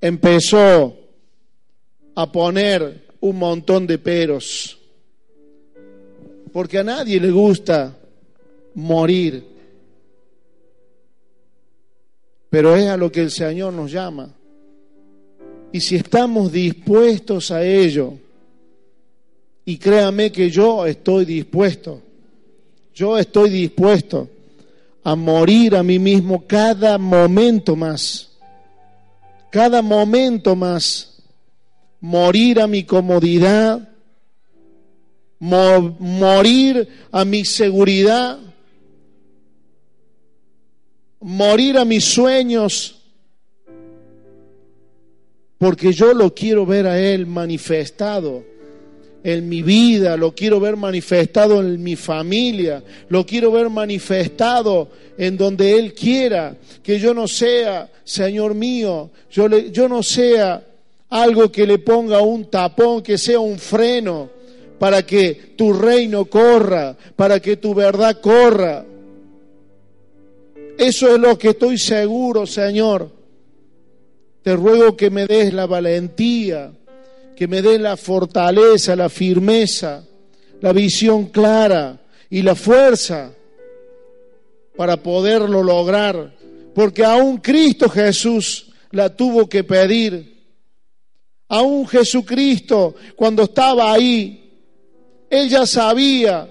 empezó 0.00 0.96
a 2.14 2.30
poner 2.30 3.06
un 3.20 3.38
montón 3.38 3.86
de 3.86 3.98
peros, 3.98 4.78
porque 6.52 6.78
a 6.78 6.84
nadie 6.84 7.20
le 7.20 7.30
gusta 7.30 7.96
morir, 8.74 9.46
pero 12.50 12.76
es 12.76 12.88
a 12.88 12.96
lo 12.96 13.10
que 13.10 13.20
el 13.20 13.30
Señor 13.30 13.72
nos 13.72 13.90
llama. 13.90 14.28
Y 15.72 15.80
si 15.80 15.96
estamos 15.96 16.52
dispuestos 16.52 17.50
a 17.50 17.64
ello, 17.64 18.14
y 19.64 19.78
créame 19.78 20.30
que 20.32 20.50
yo 20.50 20.84
estoy 20.86 21.24
dispuesto, 21.24 22.02
yo 22.94 23.16
estoy 23.16 23.50
dispuesto 23.50 24.28
a 25.04 25.14
morir 25.16 25.76
a 25.76 25.82
mí 25.82 25.98
mismo 25.98 26.44
cada 26.46 26.98
momento 26.98 27.74
más, 27.74 28.30
cada 29.50 29.82
momento 29.82 30.54
más, 30.54 31.22
morir 32.00 32.60
a 32.60 32.66
mi 32.66 32.84
comodidad, 32.84 33.88
morir 35.38 36.88
a 37.10 37.24
mi 37.24 37.44
seguridad, 37.44 38.38
morir 41.22 41.78
a 41.78 41.84
mis 41.84 42.04
sueños, 42.04 42.96
porque 45.58 45.92
yo 45.92 46.12
lo 46.12 46.34
quiero 46.34 46.66
ver 46.66 46.86
a 46.86 47.00
Él 47.00 47.26
manifestado 47.26 48.44
en 49.24 49.48
mi 49.48 49.62
vida, 49.62 50.16
lo 50.16 50.34
quiero 50.34 50.58
ver 50.58 50.76
manifestado 50.76 51.60
en 51.60 51.80
mi 51.82 51.94
familia, 51.94 52.82
lo 53.08 53.24
quiero 53.24 53.52
ver 53.52 53.70
manifestado 53.70 54.88
en 55.16 55.36
donde 55.36 55.78
Él 55.78 55.94
quiera, 55.94 56.56
que 56.82 56.98
yo 56.98 57.14
no 57.14 57.28
sea, 57.28 57.88
Señor 58.02 58.54
mío, 58.54 59.10
yo, 59.30 59.48
yo 59.48 59.88
no 59.88 60.02
sea 60.02 60.62
algo 61.10 61.52
que 61.52 61.66
le 61.66 61.78
ponga 61.78 62.20
un 62.20 62.50
tapón, 62.50 63.02
que 63.02 63.16
sea 63.16 63.38
un 63.38 63.58
freno 63.58 64.30
para 64.78 65.06
que 65.06 65.52
tu 65.56 65.72
reino 65.72 66.24
corra, 66.24 66.96
para 67.14 67.38
que 67.38 67.56
tu 67.56 67.72
verdad 67.72 68.20
corra. 68.20 68.84
Eso 70.78 71.14
es 71.14 71.20
lo 71.20 71.38
que 71.38 71.50
estoy 71.50 71.78
seguro, 71.78 72.46
Señor. 72.46 73.10
Te 74.42 74.56
ruego 74.56 74.96
que 74.96 75.10
me 75.10 75.26
des 75.26 75.52
la 75.52 75.66
valentía, 75.66 76.72
que 77.36 77.46
me 77.46 77.62
des 77.62 77.80
la 77.80 77.96
fortaleza, 77.96 78.96
la 78.96 79.08
firmeza, 79.08 80.04
la 80.60 80.72
visión 80.72 81.26
clara 81.26 82.00
y 82.28 82.42
la 82.42 82.54
fuerza 82.54 83.32
para 84.76 84.96
poderlo 84.96 85.62
lograr. 85.62 86.34
Porque 86.74 87.04
aún 87.04 87.38
Cristo 87.38 87.88
Jesús 87.88 88.72
la 88.90 89.14
tuvo 89.14 89.48
que 89.48 89.62
pedir. 89.62 90.32
Aún 91.48 91.86
Jesucristo, 91.86 92.94
cuando 93.14 93.42
estaba 93.44 93.92
ahí, 93.92 94.50
Él 95.28 95.48
ya 95.48 95.66
sabía. 95.66 96.48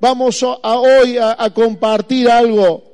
Vamos 0.00 0.42
a 0.42 0.78
hoy 0.78 1.16
a, 1.16 1.36
a 1.38 1.54
compartir 1.54 2.28
algo 2.28 2.93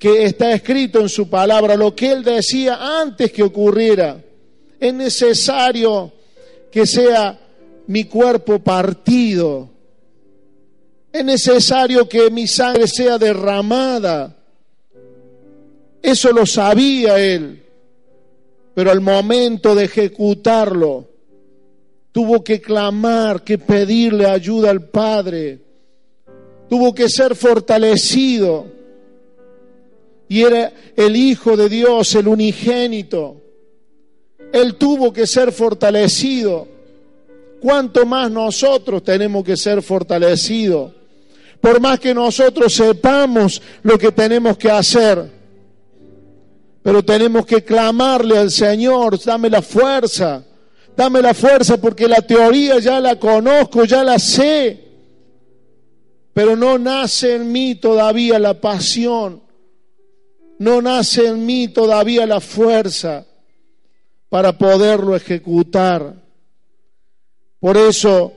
que 0.00 0.24
está 0.24 0.52
escrito 0.52 0.98
en 0.98 1.10
su 1.10 1.28
palabra, 1.28 1.76
lo 1.76 1.94
que 1.94 2.10
Él 2.10 2.24
decía 2.24 3.00
antes 3.00 3.30
que 3.30 3.42
ocurriera. 3.42 4.20
Es 4.80 4.94
necesario 4.94 6.10
que 6.72 6.86
sea 6.86 7.38
mi 7.86 8.04
cuerpo 8.04 8.60
partido. 8.60 9.68
Es 11.12 11.22
necesario 11.22 12.08
que 12.08 12.30
mi 12.30 12.46
sangre 12.46 12.88
sea 12.88 13.18
derramada. 13.18 14.38
Eso 16.00 16.32
lo 16.32 16.46
sabía 16.46 17.18
él. 17.18 17.62
Pero 18.74 18.90
al 18.90 19.02
momento 19.02 19.74
de 19.74 19.84
ejecutarlo, 19.84 21.10
tuvo 22.10 22.42
que 22.42 22.62
clamar, 22.62 23.44
que 23.44 23.58
pedirle 23.58 24.24
ayuda 24.24 24.70
al 24.70 24.88
Padre. 24.88 25.58
Tuvo 26.70 26.94
que 26.94 27.10
ser 27.10 27.34
fortalecido. 27.36 28.79
Y 30.30 30.42
era 30.42 30.72
el 30.94 31.16
Hijo 31.16 31.56
de 31.56 31.68
Dios, 31.68 32.14
el 32.14 32.28
unigénito. 32.28 33.42
Él 34.52 34.76
tuvo 34.76 35.12
que 35.12 35.26
ser 35.26 35.50
fortalecido. 35.50 36.68
¿Cuánto 37.60 38.06
más 38.06 38.30
nosotros 38.30 39.02
tenemos 39.02 39.42
que 39.42 39.56
ser 39.56 39.82
fortalecidos? 39.82 40.92
Por 41.60 41.80
más 41.80 41.98
que 41.98 42.14
nosotros 42.14 42.72
sepamos 42.72 43.60
lo 43.82 43.98
que 43.98 44.12
tenemos 44.12 44.56
que 44.56 44.70
hacer, 44.70 45.28
pero 46.80 47.04
tenemos 47.04 47.44
que 47.44 47.64
clamarle 47.64 48.38
al 48.38 48.52
Señor, 48.52 49.18
dame 49.24 49.50
la 49.50 49.62
fuerza, 49.62 50.44
dame 50.96 51.20
la 51.20 51.34
fuerza 51.34 51.76
porque 51.76 52.06
la 52.06 52.22
teoría 52.22 52.78
ya 52.78 53.00
la 53.00 53.18
conozco, 53.18 53.84
ya 53.84 54.04
la 54.04 54.20
sé, 54.20 54.80
pero 56.32 56.54
no 56.54 56.78
nace 56.78 57.34
en 57.34 57.50
mí 57.50 57.74
todavía 57.74 58.38
la 58.38 58.54
pasión, 58.54 59.49
no 60.60 60.82
nace 60.82 61.26
en 61.26 61.46
mí 61.46 61.68
todavía 61.68 62.26
la 62.26 62.38
fuerza 62.38 63.26
para 64.28 64.58
poderlo 64.58 65.16
ejecutar. 65.16 66.14
Por 67.58 67.78
eso 67.78 68.34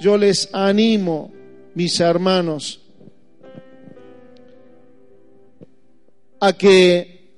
yo 0.00 0.18
les 0.18 0.52
animo, 0.52 1.32
mis 1.74 2.00
hermanos, 2.00 2.80
a 6.40 6.52
que 6.52 7.30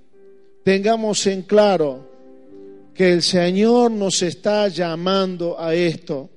tengamos 0.65 1.27
en 1.27 1.43
claro 1.43 2.09
que 2.95 3.13
el 3.13 3.23
Señor 3.23 3.91
nos 3.91 4.23
está 4.23 4.69
llamando 4.69 5.61
a 5.61 5.75
esto, 5.75 6.31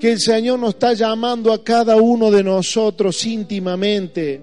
que 0.00 0.12
el 0.12 0.20
Señor 0.20 0.58
nos 0.58 0.70
está 0.70 0.94
llamando 0.94 1.52
a 1.52 1.62
cada 1.62 1.96
uno 1.96 2.30
de 2.30 2.42
nosotros 2.42 3.26
íntimamente, 3.26 4.40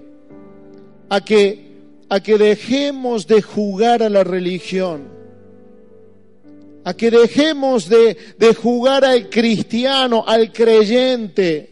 a 1.10 1.22
que, 1.22 1.71
a 2.12 2.20
que 2.20 2.38
dejemos 2.38 3.26
de 3.26 3.42
jugar 3.42 4.04
a 4.04 4.10
la 4.10 4.24
religión 4.24 5.22
a 6.84 6.94
que 6.96 7.12
dejemos 7.12 7.88
de, 7.88 8.18
jugar 8.60 9.06
al 9.06 9.30
cristiano, 9.30 10.24
al 10.26 10.52
creyente, 10.52 11.70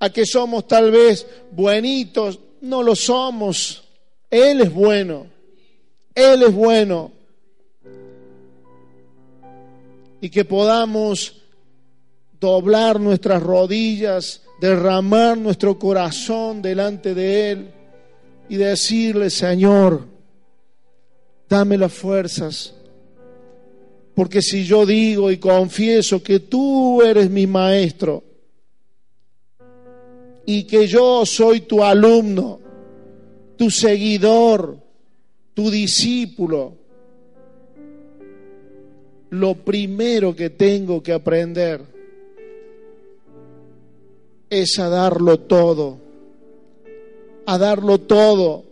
a 0.00 0.10
que 0.10 0.26
somos 0.26 0.66
tal 0.66 0.90
vez 0.90 1.26
buenitos, 1.52 2.40
no 2.62 2.82
lo 2.82 2.96
somos. 2.96 3.84
Él 4.30 4.62
es 4.62 4.72
bueno, 4.72 5.26
Él 6.14 6.42
es 6.42 6.52
bueno. 6.52 7.12
Y 10.20 10.30
que 10.30 10.44
podamos 10.44 11.36
doblar 12.40 12.98
nuestras 12.98 13.42
rodillas, 13.42 14.42
derramar 14.64 15.36
nuestro 15.36 15.78
corazón 15.78 16.62
delante 16.62 17.12
de 17.12 17.50
Él 17.50 17.68
y 18.48 18.56
decirle, 18.56 19.28
Señor, 19.28 20.06
dame 21.46 21.76
las 21.76 21.92
fuerzas. 21.92 22.74
Porque 24.14 24.40
si 24.40 24.64
yo 24.64 24.86
digo 24.86 25.30
y 25.30 25.36
confieso 25.36 26.22
que 26.22 26.40
tú 26.40 27.02
eres 27.02 27.28
mi 27.28 27.46
maestro 27.46 28.24
y 30.46 30.64
que 30.64 30.86
yo 30.86 31.26
soy 31.26 31.60
tu 31.60 31.84
alumno, 31.84 32.58
tu 33.58 33.70
seguidor, 33.70 34.78
tu 35.52 35.70
discípulo, 35.70 36.74
lo 39.28 39.56
primero 39.56 40.34
que 40.34 40.48
tengo 40.48 41.02
que 41.02 41.12
aprender 41.12 41.93
es 44.50 44.78
a 44.78 44.88
darlo 44.88 45.38
todo, 45.40 45.98
a 47.46 47.58
darlo 47.58 47.98
todo 47.98 48.64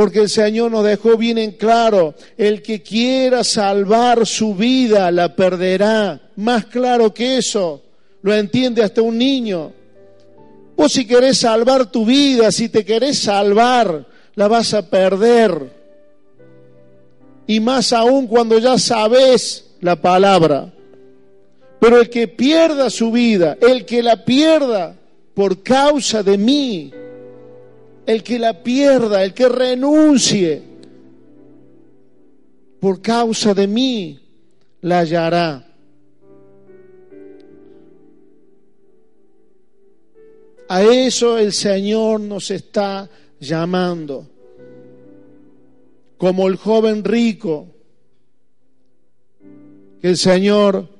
porque 0.00 0.20
el 0.20 0.30
Señor 0.30 0.70
nos 0.70 0.82
dejó 0.82 1.18
bien 1.18 1.36
en 1.36 1.52
claro, 1.52 2.14
el 2.38 2.62
que 2.62 2.80
quiera 2.80 3.44
salvar 3.44 4.26
su 4.26 4.54
vida 4.54 5.10
la 5.10 5.36
perderá. 5.36 6.30
Más 6.36 6.64
claro 6.64 7.12
que 7.12 7.36
eso, 7.36 7.82
lo 8.22 8.34
entiende 8.34 8.82
hasta 8.82 9.02
un 9.02 9.18
niño. 9.18 9.74
Vos 10.74 10.92
si 10.92 11.06
querés 11.06 11.36
salvar 11.36 11.90
tu 11.90 12.06
vida, 12.06 12.50
si 12.50 12.70
te 12.70 12.82
querés 12.82 13.18
salvar, 13.18 14.06
la 14.36 14.48
vas 14.48 14.72
a 14.72 14.88
perder. 14.88 15.70
Y 17.46 17.60
más 17.60 17.92
aún 17.92 18.26
cuando 18.26 18.58
ya 18.58 18.78
sabes 18.78 19.66
la 19.82 19.96
palabra. 19.96 20.72
Pero 21.80 21.98
el 21.98 22.10
que 22.10 22.28
pierda 22.28 22.90
su 22.90 23.10
vida, 23.10 23.56
el 23.60 23.86
que 23.86 24.02
la 24.02 24.22
pierda 24.22 24.94
por 25.32 25.62
causa 25.62 26.22
de 26.22 26.36
mí, 26.36 26.92
el 28.04 28.22
que 28.22 28.38
la 28.38 28.62
pierda, 28.62 29.24
el 29.24 29.32
que 29.32 29.48
renuncie 29.48 30.62
por 32.78 33.00
causa 33.00 33.54
de 33.54 33.66
mí, 33.66 34.20
la 34.82 35.00
hallará. 35.00 35.66
A 40.68 40.82
eso 40.82 41.38
el 41.38 41.52
Señor 41.52 42.20
nos 42.20 42.50
está 42.50 43.08
llamando. 43.40 44.28
Como 46.18 46.46
el 46.46 46.56
joven 46.56 47.02
rico, 47.02 47.68
que 50.02 50.08
el 50.08 50.18
Señor 50.18 50.99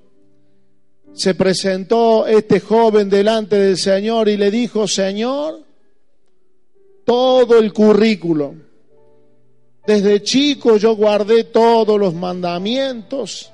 se 1.21 1.35
presentó 1.35 2.27
este 2.27 2.61
joven 2.61 3.11
delante 3.11 3.57
del 3.57 3.77
Señor 3.77 4.27
y 4.31 4.39
le 4.39 4.51
dijo, 4.51 4.89
Señor, 4.89 5.63
todo 7.05 7.59
el 7.59 7.75
currículo. 7.75 8.55
Desde 9.87 10.23
chico 10.23 10.79
yo 10.79 10.97
guardé 10.97 11.45
todos 11.45 12.01
los 12.01 12.15
mandamientos. 12.15 13.53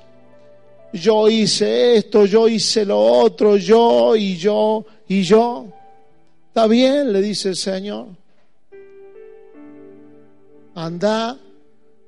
Yo 0.93 1.27
hice 1.27 1.97
esto, 1.97 2.25
yo 2.25 2.47
hice 2.47 2.85
lo 2.85 3.01
otro, 3.01 3.57
yo 3.57 4.15
y 4.15 4.37
yo 4.37 4.85
y 5.09 5.23
yo. 5.23 5.65
Está 6.47 6.67
bien, 6.67 7.11
le 7.11 7.21
dice 7.21 7.49
el 7.49 7.57
Señor. 7.57 8.05
Anda, 10.73 11.37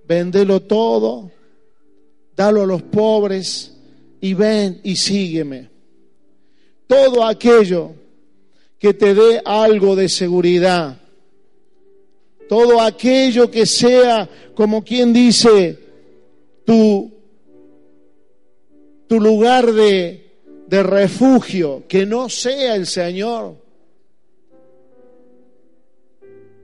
vendelo 0.07 0.61
todo, 0.61 1.29
dalo 2.33 2.61
a 2.61 2.65
los 2.65 2.81
pobres 2.81 3.73
y 4.21 4.33
ven 4.33 4.81
y 4.83 4.95
sígueme. 4.95 5.69
Todo 6.87 7.25
aquello 7.25 7.93
que 8.77 8.93
te 8.93 9.13
dé 9.13 9.41
algo 9.43 9.95
de 9.95 10.09
seguridad, 10.09 10.97
todo 12.47 12.81
aquello 12.81 13.51
que 13.51 13.65
sea, 13.65 14.27
como 14.55 14.83
quien 14.83 15.13
dice, 15.13 15.77
tu, 16.65 17.11
tu 19.07 19.19
lugar 19.19 19.71
de, 19.71 20.29
de 20.67 20.83
refugio, 20.83 21.83
que 21.87 22.05
no 22.05 22.29
sea 22.29 22.75
el 22.75 22.87
Señor, 22.87 23.55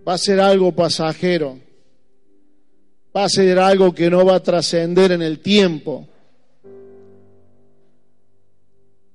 va 0.08 0.14
a 0.14 0.18
ser 0.18 0.40
algo 0.40 0.72
pasajero, 0.72 1.60
va 3.16 3.26
a 3.26 3.30
ser 3.30 3.60
algo 3.60 3.94
que 3.94 4.10
no 4.10 4.26
va 4.26 4.36
a 4.36 4.44
trascender 4.44 5.12
en 5.12 5.22
el 5.22 5.40
tiempo. 5.40 6.08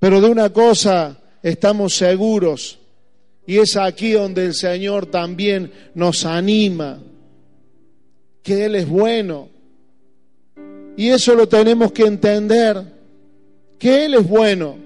Pero 0.00 0.20
de 0.20 0.28
una 0.28 0.50
cosa 0.50 1.16
estamos 1.42 1.94
seguros, 1.94 2.78
y 3.46 3.58
es 3.58 3.76
aquí 3.76 4.12
donde 4.12 4.46
el 4.46 4.54
Señor 4.54 5.06
también 5.06 5.72
nos 5.94 6.24
anima, 6.24 6.98
que 8.42 8.64
Él 8.64 8.74
es 8.74 8.88
bueno. 8.88 9.48
Y 10.96 11.08
eso 11.08 11.34
lo 11.34 11.48
tenemos 11.48 11.92
que 11.92 12.04
entender, 12.04 12.82
que 13.78 14.06
Él 14.06 14.14
es 14.14 14.28
bueno. 14.28 14.76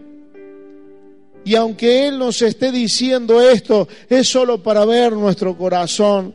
Y 1.45 1.55
aunque 1.57 2.09
Él 2.09 2.19
nos 2.19 2.41
esté 2.43 2.73
diciendo 2.73 3.41
esto, 3.41 3.87
es 4.09 4.29
solo 4.29 4.62
para 4.62 4.85
ver 4.85 5.12
nuestro 5.12 5.57
corazón. 5.57 6.35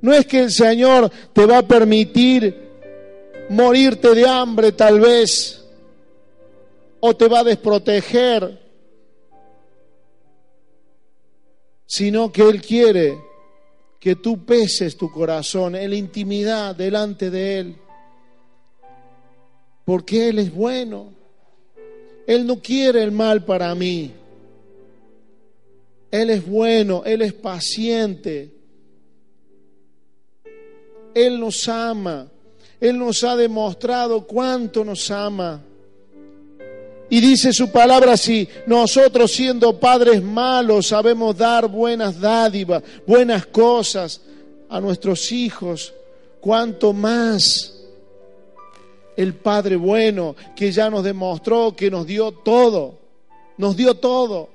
No 0.00 0.12
es 0.12 0.26
que 0.26 0.40
el 0.40 0.50
Señor 0.50 1.10
te 1.32 1.46
va 1.46 1.58
a 1.58 1.66
permitir 1.66 2.68
morirte 3.50 4.14
de 4.14 4.26
hambre 4.26 4.72
tal 4.72 5.00
vez, 5.00 5.57
o 7.00 7.14
te 7.14 7.28
va 7.28 7.40
a 7.40 7.44
desproteger 7.44 8.68
sino 11.88 12.30
que 12.30 12.42
Él 12.42 12.60
quiere 12.60 13.18
que 13.98 14.14
tú 14.14 14.44
peses 14.44 14.96
tu 14.96 15.10
corazón 15.10 15.74
en 15.74 15.90
la 15.90 15.96
intimidad 15.96 16.76
delante 16.76 17.30
de 17.30 17.58
Él, 17.58 17.76
porque 19.84 20.28
Él 20.28 20.38
es 20.38 20.54
bueno. 20.54 21.12
Él 22.26 22.46
no 22.46 22.60
quiere 22.60 23.02
el 23.02 23.10
mal 23.10 23.42
para 23.44 23.74
mí. 23.74 24.12
Él 26.10 26.28
es 26.28 26.46
bueno, 26.46 27.02
Él 27.06 27.22
es 27.22 27.32
paciente. 27.32 28.52
Él 31.14 31.40
nos 31.40 31.66
ama. 31.68 32.28
Él 32.78 32.98
nos 32.98 33.24
ha 33.24 33.34
demostrado 33.34 34.26
cuánto 34.26 34.84
nos 34.84 35.10
ama. 35.10 35.64
Y 37.10 37.20
dice 37.20 37.52
su 37.52 37.70
palabra 37.70 38.12
así, 38.12 38.48
nosotros 38.66 39.32
siendo 39.32 39.78
padres 39.80 40.22
malos 40.22 40.88
sabemos 40.88 41.36
dar 41.36 41.66
buenas 41.66 42.20
dádivas, 42.20 42.82
buenas 43.06 43.46
cosas 43.46 44.20
a 44.68 44.80
nuestros 44.80 45.32
hijos, 45.32 45.94
cuanto 46.40 46.92
más 46.92 47.74
el 49.16 49.34
Padre 49.34 49.76
bueno 49.76 50.36
que 50.54 50.70
ya 50.70 50.90
nos 50.90 51.02
demostró 51.02 51.74
que 51.74 51.90
nos 51.90 52.06
dio 52.06 52.30
todo, 52.30 52.98
nos 53.56 53.76
dio 53.76 53.94
todo. 53.94 54.50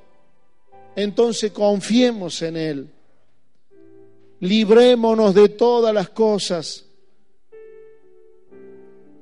Entonces 0.95 1.51
confiemos 1.51 2.41
en 2.43 2.55
Él, 2.55 2.89
librémonos 4.39 5.33
de 5.33 5.49
todas 5.49 5.93
las 5.93 6.09
cosas 6.09 6.85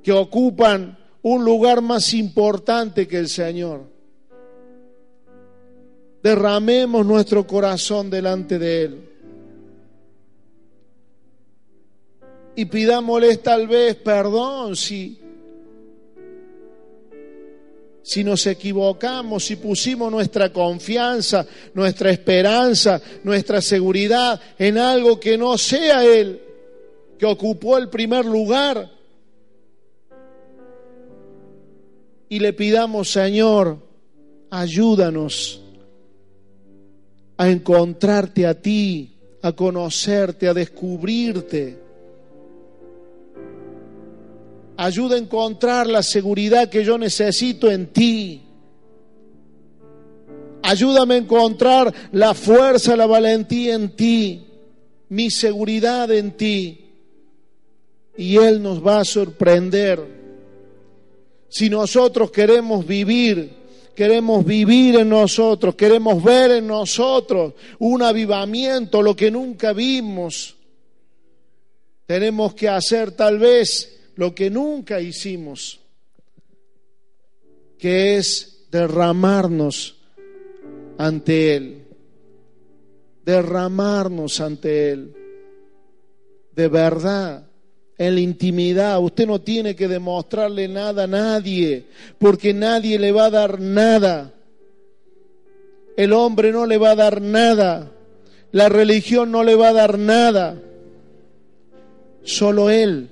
que 0.04 0.12
ocupan 0.12 0.98
un 1.24 1.46
lugar 1.46 1.82
más 1.82 2.14
importante 2.14 3.08
que 3.08 3.18
el 3.18 3.30
Señor. 3.30 3.84
Derramemos 6.24 7.06
nuestro 7.06 7.46
corazón 7.46 8.10
delante 8.10 8.60
de 8.60 8.84
Él. 8.84 9.08
Y 12.56 12.66
pidámosle 12.66 13.38
tal 13.38 13.68
vez 13.68 13.96
perdón 13.96 14.76
si, 14.76 15.20
si 18.04 18.24
nos 18.24 18.46
equivocamos, 18.46 19.46
si 19.46 19.56
pusimos 19.56 20.12
nuestra 20.12 20.52
confianza, 20.52 21.46
nuestra 21.74 22.12
esperanza, 22.12 23.02
nuestra 23.24 23.62
seguridad 23.62 24.40
en 24.60 24.78
algo 24.78 25.20
que 25.20 25.38
no 25.38 25.58
sea 25.58 26.04
Él, 26.04 26.42
que 27.18 27.26
ocupó 27.26 27.78
el 27.78 27.90
primer 27.90 28.26
lugar 28.26 29.01
y 32.32 32.40
le 32.40 32.54
pidamos, 32.54 33.12
Señor, 33.12 33.78
ayúdanos 34.50 35.62
a 37.36 37.50
encontrarte 37.50 38.48
a 38.48 38.54
ti, 38.54 39.18
a 39.42 39.52
conocerte, 39.52 40.48
a 40.48 40.54
descubrirte. 40.54 41.78
Ayuda 44.78 45.16
a 45.16 45.20
encontrar 45.20 45.88
la 45.88 46.02
seguridad 46.02 46.70
que 46.70 46.86
yo 46.86 46.98
necesito 46.98 47.70
en 47.70 47.88
ti. 47.88 48.42
Ayúdame 50.64 51.16
a 51.16 51.18
encontrar 51.18 51.94
la 52.14 52.34
fuerza, 52.34 52.96
la 52.96 53.08
valentía 53.08 53.76
en 53.76 53.94
ti, 53.94 54.48
mi 55.10 55.30
seguridad 55.32 56.10
en 56.10 56.32
ti. 56.38 56.94
Y 58.16 58.38
Él 58.38 58.64
nos 58.64 58.82
va 58.82 59.02
a 59.02 59.06
sorprender 59.06 60.21
si 61.52 61.70
nosotros 61.70 62.32
queremos 62.32 62.88
vivir, 62.88 63.52
queremos 63.94 64.46
vivir 64.46 64.96
en 64.96 65.10
nosotros, 65.10 65.76
queremos 65.76 66.24
ver 66.24 66.52
en 66.52 66.66
nosotros 66.66 67.54
un 67.80 68.02
avivamiento, 68.02 69.02
lo 69.02 69.14
que 69.14 69.30
nunca 69.30 69.74
vimos, 69.74 70.56
tenemos 72.06 72.54
que 72.54 72.70
hacer 72.70 73.12
tal 73.12 73.38
vez 73.38 74.00
lo 74.16 74.34
que 74.34 74.50
nunca 74.50 75.02
hicimos, 75.02 75.82
que 77.78 78.16
es 78.16 78.68
derramarnos 78.72 79.98
ante 80.98 81.56
Él, 81.58 81.86
derramarnos 83.26 84.40
ante 84.40 84.92
Él, 84.92 85.14
de 86.56 86.68
verdad 86.70 87.51
en 88.02 88.16
la 88.16 88.22
intimidad. 88.22 89.00
Usted 89.00 89.28
no 89.28 89.42
tiene 89.42 89.76
que 89.76 89.88
demostrarle 89.88 90.68
nada 90.68 91.04
a 91.04 91.08
nadie, 91.08 91.86
porque 92.18 92.52
nadie 92.52 92.98
le 92.98 93.12
va 93.12 93.26
a 93.26 93.30
dar 93.30 93.60
nada. 93.60 94.34
El 95.96 96.12
hombre 96.12 96.52
no 96.52 96.66
le 96.66 96.80
va 96.80 96.92
a 96.92 96.96
dar 96.96 97.22
nada. 97.22 97.92
La 98.52 98.70
religión 98.70 99.32
no 99.32 99.44
le 99.44 99.54
va 99.54 99.70
a 99.70 99.74
dar 99.74 100.00
nada. 100.00 100.60
Solo 102.24 102.72
Él 102.72 103.10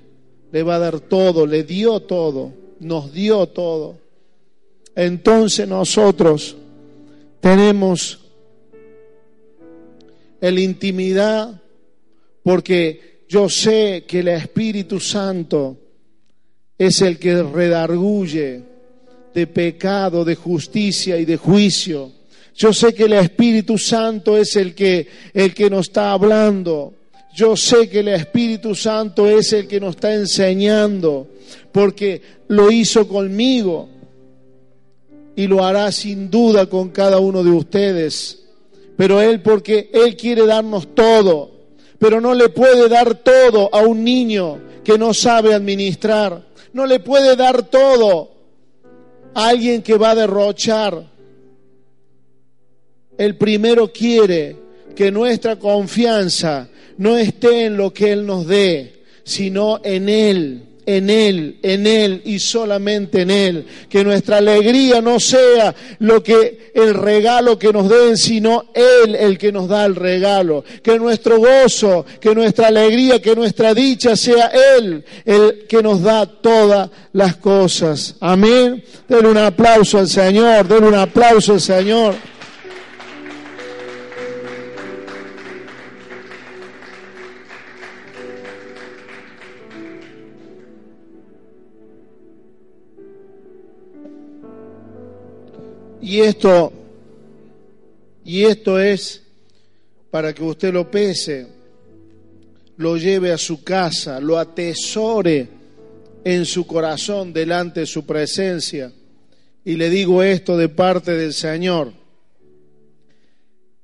le 0.51 0.63
va 0.63 0.77
a 0.77 0.79
dar 0.79 0.99
todo, 0.99 1.45
le 1.45 1.63
dio 1.63 1.99
todo, 1.99 2.51
nos 2.79 3.13
dio 3.13 3.45
todo. 3.45 3.95
Entonces 4.95 5.67
nosotros 5.67 6.55
tenemos 7.41 8.21
la 10.41 10.59
intimidad 10.59 11.61
porque 12.41 13.18
yo 13.30 13.47
sé 13.47 14.05
que 14.07 14.21
el 14.21 14.30
Espíritu 14.30 14.99
Santo 14.99 15.77
es 16.75 16.99
el 17.03 17.19
que 17.19 17.43
redarguye 17.43 18.63
de 19.36 19.45
pecado, 19.45 20.25
de 20.25 20.34
justicia 20.34 21.15
y 21.15 21.25
de 21.25 21.38
juicio. 21.38 22.11
Yo 22.55 22.73
sé 22.73 22.91
que 22.91 23.03
el 23.03 23.13
Espíritu 23.13 23.77
Santo 23.77 24.36
es 24.36 24.55
el 24.55 24.73
que, 24.73 25.07
el 25.32 25.53
que 25.53 25.69
nos 25.69 25.89
está 25.89 26.11
hablando. 26.11 26.95
Yo 27.36 27.55
sé 27.55 27.88
que 27.88 27.99
el 27.99 28.07
Espíritu 28.07 28.73
Santo 28.73 29.27
es 29.27 29.53
el 29.53 29.67
que 29.67 29.80
nos 29.80 29.91
está 29.91 30.11
enseñando, 30.15 31.27
porque 31.71 32.23
lo 32.47 32.71
hizo 32.71 33.07
conmigo 33.07 33.89
y 35.36 35.45
lo 35.45 35.63
hará 35.63 35.91
sin 35.91 36.32
duda 36.32 36.65
con 36.65 36.89
cada 36.89 37.19
uno 37.19 37.43
de 37.43 37.51
ustedes. 37.51 38.39
Pero 38.97 39.21
Él, 39.21 39.43
porque 39.43 39.91
Él 39.93 40.17
quiere 40.17 40.47
darnos 40.47 40.95
todo 40.95 41.59
pero 42.00 42.22
no 42.22 42.34
le 42.34 42.50
puede 42.50 42.88
dar 42.88 43.16
todo 43.16 43.70
a 43.74 43.82
un 43.82 44.04
niño 44.04 44.60
que 44.84 44.97
no 44.97 45.14
sabe 45.14 45.54
administrar. 45.54 46.47
No 46.72 46.86
le 46.86 47.00
puede 47.00 47.36
dar 47.36 47.64
todo 47.64 48.32
a 49.34 49.50
alguien 49.50 49.82
que 49.82 49.97
va 49.97 50.12
a 50.12 50.16
derrochar. 50.16 51.04
El 53.18 53.36
primero 53.36 53.91
quiere 53.91 54.56
que 54.95 55.12
nuestra 55.12 55.58
confianza 55.58 56.70
no 56.97 57.18
esté 57.18 57.66
en 57.66 57.76
lo 57.76 57.93
que 57.93 58.14
Él 58.14 58.26
nos 58.26 58.47
dé, 58.47 59.04
sino 59.24 59.82
en 59.84 60.08
Él, 60.08 60.64
en 60.89 61.11
Él, 61.11 61.59
en 61.61 61.85
Él 61.85 62.23
y 62.25 62.39
solamente 62.39 63.21
en 63.21 63.29
Él. 63.29 63.65
Que 63.87 64.03
nuestra 64.03 64.37
alegría 64.37 65.01
no 65.01 65.19
sea 65.19 65.75
lo 65.99 66.23
que 66.23 66.71
el 66.73 66.95
regalo 66.95 67.59
que 67.59 67.71
nos 67.71 67.87
den, 67.87 68.17
sino 68.17 68.71
Él 68.73 69.13
el 69.13 69.37
que 69.37 69.51
nos 69.51 69.67
da 69.67 69.85
el 69.85 69.95
regalo. 69.95 70.63
Que 70.81 70.97
nuestro 70.97 71.37
gozo, 71.37 72.07
que 72.19 72.33
nuestra 72.33 72.69
alegría, 72.69 73.21
que 73.21 73.35
nuestra 73.35 73.75
dicha 73.75 74.15
sea 74.15 74.49
Él 74.77 75.05
el 75.25 75.67
que 75.69 75.83
nos 75.83 76.01
da 76.01 76.25
todas 76.25 76.89
las 77.13 77.35
cosas. 77.35 78.15
Amén. 78.19 78.83
Denle 79.07 79.29
un 79.29 79.37
aplauso 79.37 79.99
al 79.99 80.07
Señor, 80.07 80.67
denle 80.67 80.87
un 80.87 80.95
aplauso 80.95 81.53
al 81.53 81.61
Señor. 81.61 82.15
Y 96.10 96.22
esto, 96.22 96.74
y 98.26 98.43
esto 98.45 98.80
es 98.80 99.22
para 100.10 100.34
que 100.34 100.41
usted 100.41 100.74
lo 100.74 100.89
pese, 100.89 101.45
lo 102.78 102.97
lleve 102.97 103.32
a 103.32 103.38
su 103.38 103.64
casa, 103.64 104.20
lo 104.20 104.39
atesore 104.39 105.47
en 106.24 106.45
su 106.47 106.66
corazón 106.66 107.32
delante 107.32 107.82
de 107.82 107.86
su 107.86 108.07
presencia. 108.07 108.91
Y 109.64 109.76
le 109.76 109.91
digo 109.91 110.24
esto 110.24 110.57
de 110.57 110.68
parte 110.68 111.12
del 111.12 111.32
Señor. 111.32 111.93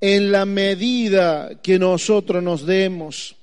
En 0.01 0.31
la 0.31 0.47
medida 0.47 1.61
que 1.61 1.77
nosotros 1.77 2.41
nos 2.41 2.65
demos, 2.65 3.35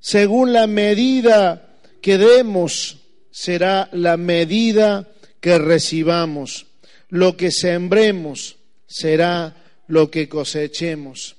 según 0.00 0.54
la 0.54 0.66
medida 0.66 1.76
que 2.00 2.16
demos, 2.16 2.96
será 3.30 3.90
la 3.92 4.16
medida 4.16 5.06
que 5.38 5.58
recibamos 5.58 6.71
lo 7.12 7.36
que 7.36 7.50
sembremos 7.50 8.56
será 8.86 9.54
lo 9.86 10.10
que 10.10 10.30
cosechemos. 10.30 11.36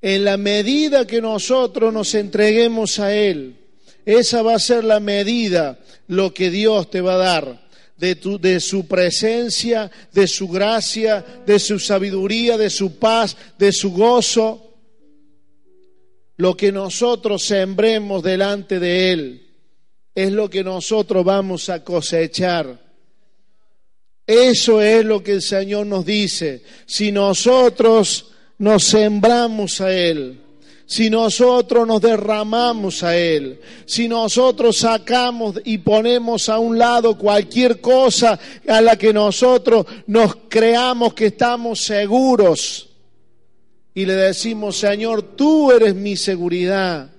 En 0.00 0.24
la 0.24 0.36
medida 0.36 1.06
que 1.06 1.22
nosotros 1.22 1.94
nos 1.94 2.14
entreguemos 2.16 2.98
a 2.98 3.14
Él, 3.14 3.56
esa 4.04 4.42
va 4.42 4.56
a 4.56 4.58
ser 4.58 4.82
la 4.82 4.98
medida, 4.98 5.78
lo 6.08 6.34
que 6.34 6.50
Dios 6.50 6.90
te 6.90 7.00
va 7.00 7.14
a 7.14 7.18
dar. 7.18 7.62
De, 7.96 8.16
de, 8.16 8.58
su 8.58 8.88
presencia, 8.88 9.88
de 10.12 10.26
su 10.26 10.48
gracia, 10.48 11.24
de 11.46 11.60
su 11.60 11.78
sabiduría, 11.78 12.58
de 12.58 12.68
su 12.68 12.96
paz, 12.96 13.36
de 13.56 13.70
su 13.70 13.92
gozo. 13.92 14.74
Lo 16.36 16.56
que 16.56 16.72
nosotros 16.72 17.44
sembremos 17.44 18.24
delante 18.24 18.80
de 18.80 19.12
Él 19.12 19.46
es 20.16 20.32
lo 20.32 20.50
que 20.50 20.64
nosotros 20.64 21.24
vamos 21.24 21.68
a 21.68 21.84
cosechar. 21.84 22.91
Eso 24.26 24.80
es 24.80 25.04
lo 25.04 25.22
que 25.22 25.32
el 25.32 25.42
Señor 25.42 25.86
nos 25.86 26.04
dice. 26.04 26.62
Si 26.86 27.10
nosotros 27.10 28.32
nos 28.58 28.84
sembramos 28.84 29.80
a 29.80 29.92
Él, 29.92 30.38
si 30.86 31.08
nosotros 31.08 31.86
nos 31.86 32.02
derramamos 32.02 33.02
a 33.02 33.16
Él, 33.16 33.60
si 33.86 34.08
nosotros 34.08 34.76
sacamos 34.76 35.60
y 35.64 35.78
ponemos 35.78 36.48
a 36.48 36.58
un 36.58 36.78
lado 36.78 37.16
cualquier 37.16 37.80
cosa 37.80 38.38
a 38.68 38.80
la 38.80 38.96
que 38.96 39.12
nosotros 39.12 39.86
nos 40.06 40.36
creamos 40.48 41.14
que 41.14 41.26
estamos 41.26 41.80
seguros 41.80 42.90
y 43.94 44.06
le 44.06 44.14
decimos, 44.14 44.76
Señor, 44.76 45.22
tú 45.34 45.70
eres 45.72 45.94
mi 45.94 46.16
seguridad, 46.16 47.10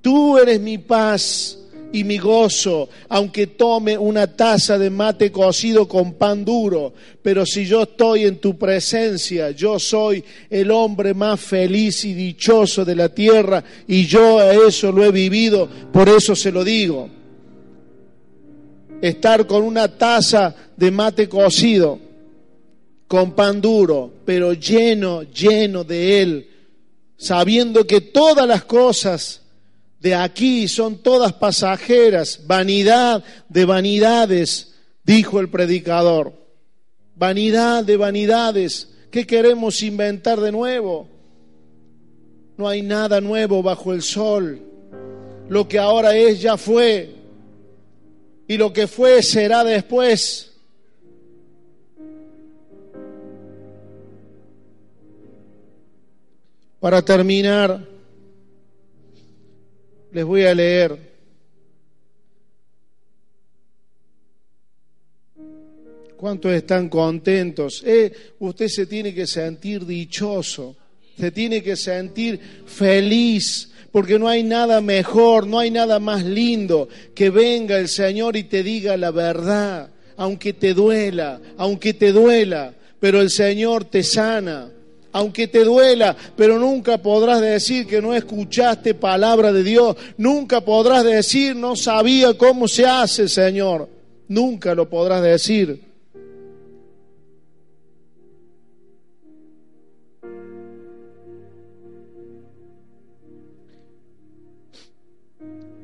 tú 0.00 0.38
eres 0.38 0.60
mi 0.60 0.78
paz, 0.78 1.58
y 1.92 2.04
mi 2.04 2.18
gozo, 2.18 2.88
aunque 3.08 3.46
tome 3.46 3.96
una 3.96 4.26
taza 4.26 4.78
de 4.78 4.90
mate 4.90 5.32
cocido 5.32 5.88
con 5.88 6.14
pan 6.14 6.44
duro, 6.44 6.92
pero 7.22 7.46
si 7.46 7.64
yo 7.64 7.82
estoy 7.82 8.24
en 8.24 8.38
tu 8.38 8.58
presencia, 8.58 9.50
yo 9.52 9.78
soy 9.78 10.22
el 10.50 10.70
hombre 10.70 11.14
más 11.14 11.40
feliz 11.40 12.04
y 12.04 12.12
dichoso 12.12 12.84
de 12.84 12.94
la 12.94 13.08
tierra 13.08 13.64
y 13.86 14.06
yo 14.06 14.38
a 14.38 14.52
eso 14.52 14.92
lo 14.92 15.04
he 15.04 15.10
vivido, 15.10 15.68
por 15.92 16.08
eso 16.08 16.36
se 16.36 16.52
lo 16.52 16.62
digo. 16.62 17.08
Estar 19.00 19.46
con 19.46 19.62
una 19.62 19.88
taza 19.88 20.54
de 20.76 20.90
mate 20.90 21.28
cocido, 21.28 21.98
con 23.06 23.32
pan 23.32 23.60
duro, 23.60 24.12
pero 24.26 24.52
lleno, 24.52 25.22
lleno 25.22 25.84
de 25.84 26.20
él, 26.20 26.50
sabiendo 27.16 27.86
que 27.86 28.02
todas 28.02 28.46
las 28.46 28.64
cosas 28.64 29.42
de 30.00 30.14
aquí 30.14 30.68
son 30.68 30.98
todas 30.98 31.32
pasajeras, 31.32 32.46
vanidad 32.46 33.24
de 33.48 33.64
vanidades, 33.64 34.74
dijo 35.04 35.40
el 35.40 35.48
predicador. 35.48 36.32
Vanidad 37.16 37.84
de 37.84 37.96
vanidades. 37.96 38.94
¿Qué 39.10 39.26
queremos 39.26 39.82
inventar 39.82 40.40
de 40.40 40.52
nuevo? 40.52 41.08
No 42.56 42.68
hay 42.68 42.82
nada 42.82 43.20
nuevo 43.20 43.60
bajo 43.60 43.92
el 43.92 44.02
sol. 44.02 44.60
Lo 45.48 45.66
que 45.66 45.78
ahora 45.78 46.16
es 46.16 46.40
ya 46.40 46.56
fue. 46.56 47.16
Y 48.46 48.56
lo 48.56 48.72
que 48.72 48.86
fue 48.86 49.22
será 49.22 49.64
después. 49.64 50.52
Para 56.78 57.02
terminar, 57.02 57.97
les 60.12 60.24
voy 60.24 60.44
a 60.44 60.54
leer. 60.54 61.18
¿Cuántos 66.16 66.52
están 66.52 66.88
contentos? 66.88 67.82
Eh, 67.86 68.12
usted 68.40 68.66
se 68.68 68.86
tiene 68.86 69.14
que 69.14 69.26
sentir 69.26 69.86
dichoso, 69.86 70.76
se 71.16 71.30
tiene 71.30 71.62
que 71.62 71.76
sentir 71.76 72.40
feliz, 72.66 73.70
porque 73.92 74.18
no 74.18 74.28
hay 74.28 74.42
nada 74.42 74.80
mejor, 74.80 75.46
no 75.46 75.60
hay 75.60 75.70
nada 75.70 76.00
más 76.00 76.24
lindo 76.24 76.88
que 77.14 77.30
venga 77.30 77.78
el 77.78 77.88
Señor 77.88 78.36
y 78.36 78.44
te 78.44 78.64
diga 78.64 78.96
la 78.96 79.12
verdad, 79.12 79.90
aunque 80.16 80.52
te 80.52 80.74
duela, 80.74 81.40
aunque 81.56 81.94
te 81.94 82.10
duela, 82.10 82.74
pero 82.98 83.20
el 83.20 83.30
Señor 83.30 83.84
te 83.84 84.02
sana 84.02 84.72
aunque 85.12 85.48
te 85.48 85.64
duela, 85.64 86.16
pero 86.36 86.58
nunca 86.58 86.98
podrás 86.98 87.40
decir 87.40 87.86
que 87.86 88.02
no 88.02 88.14
escuchaste 88.14 88.94
palabra 88.94 89.52
de 89.52 89.62
Dios, 89.62 89.96
nunca 90.16 90.60
podrás 90.60 91.04
decir 91.04 91.56
no 91.56 91.76
sabía 91.76 92.36
cómo 92.36 92.68
se 92.68 92.86
hace, 92.86 93.28
Señor, 93.28 93.88
nunca 94.28 94.74
lo 94.74 94.88
podrás 94.88 95.22
decir. 95.22 95.88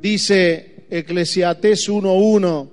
Dice 0.00 0.84
Eclesiastés 0.90 1.88
1.1, 1.88 2.68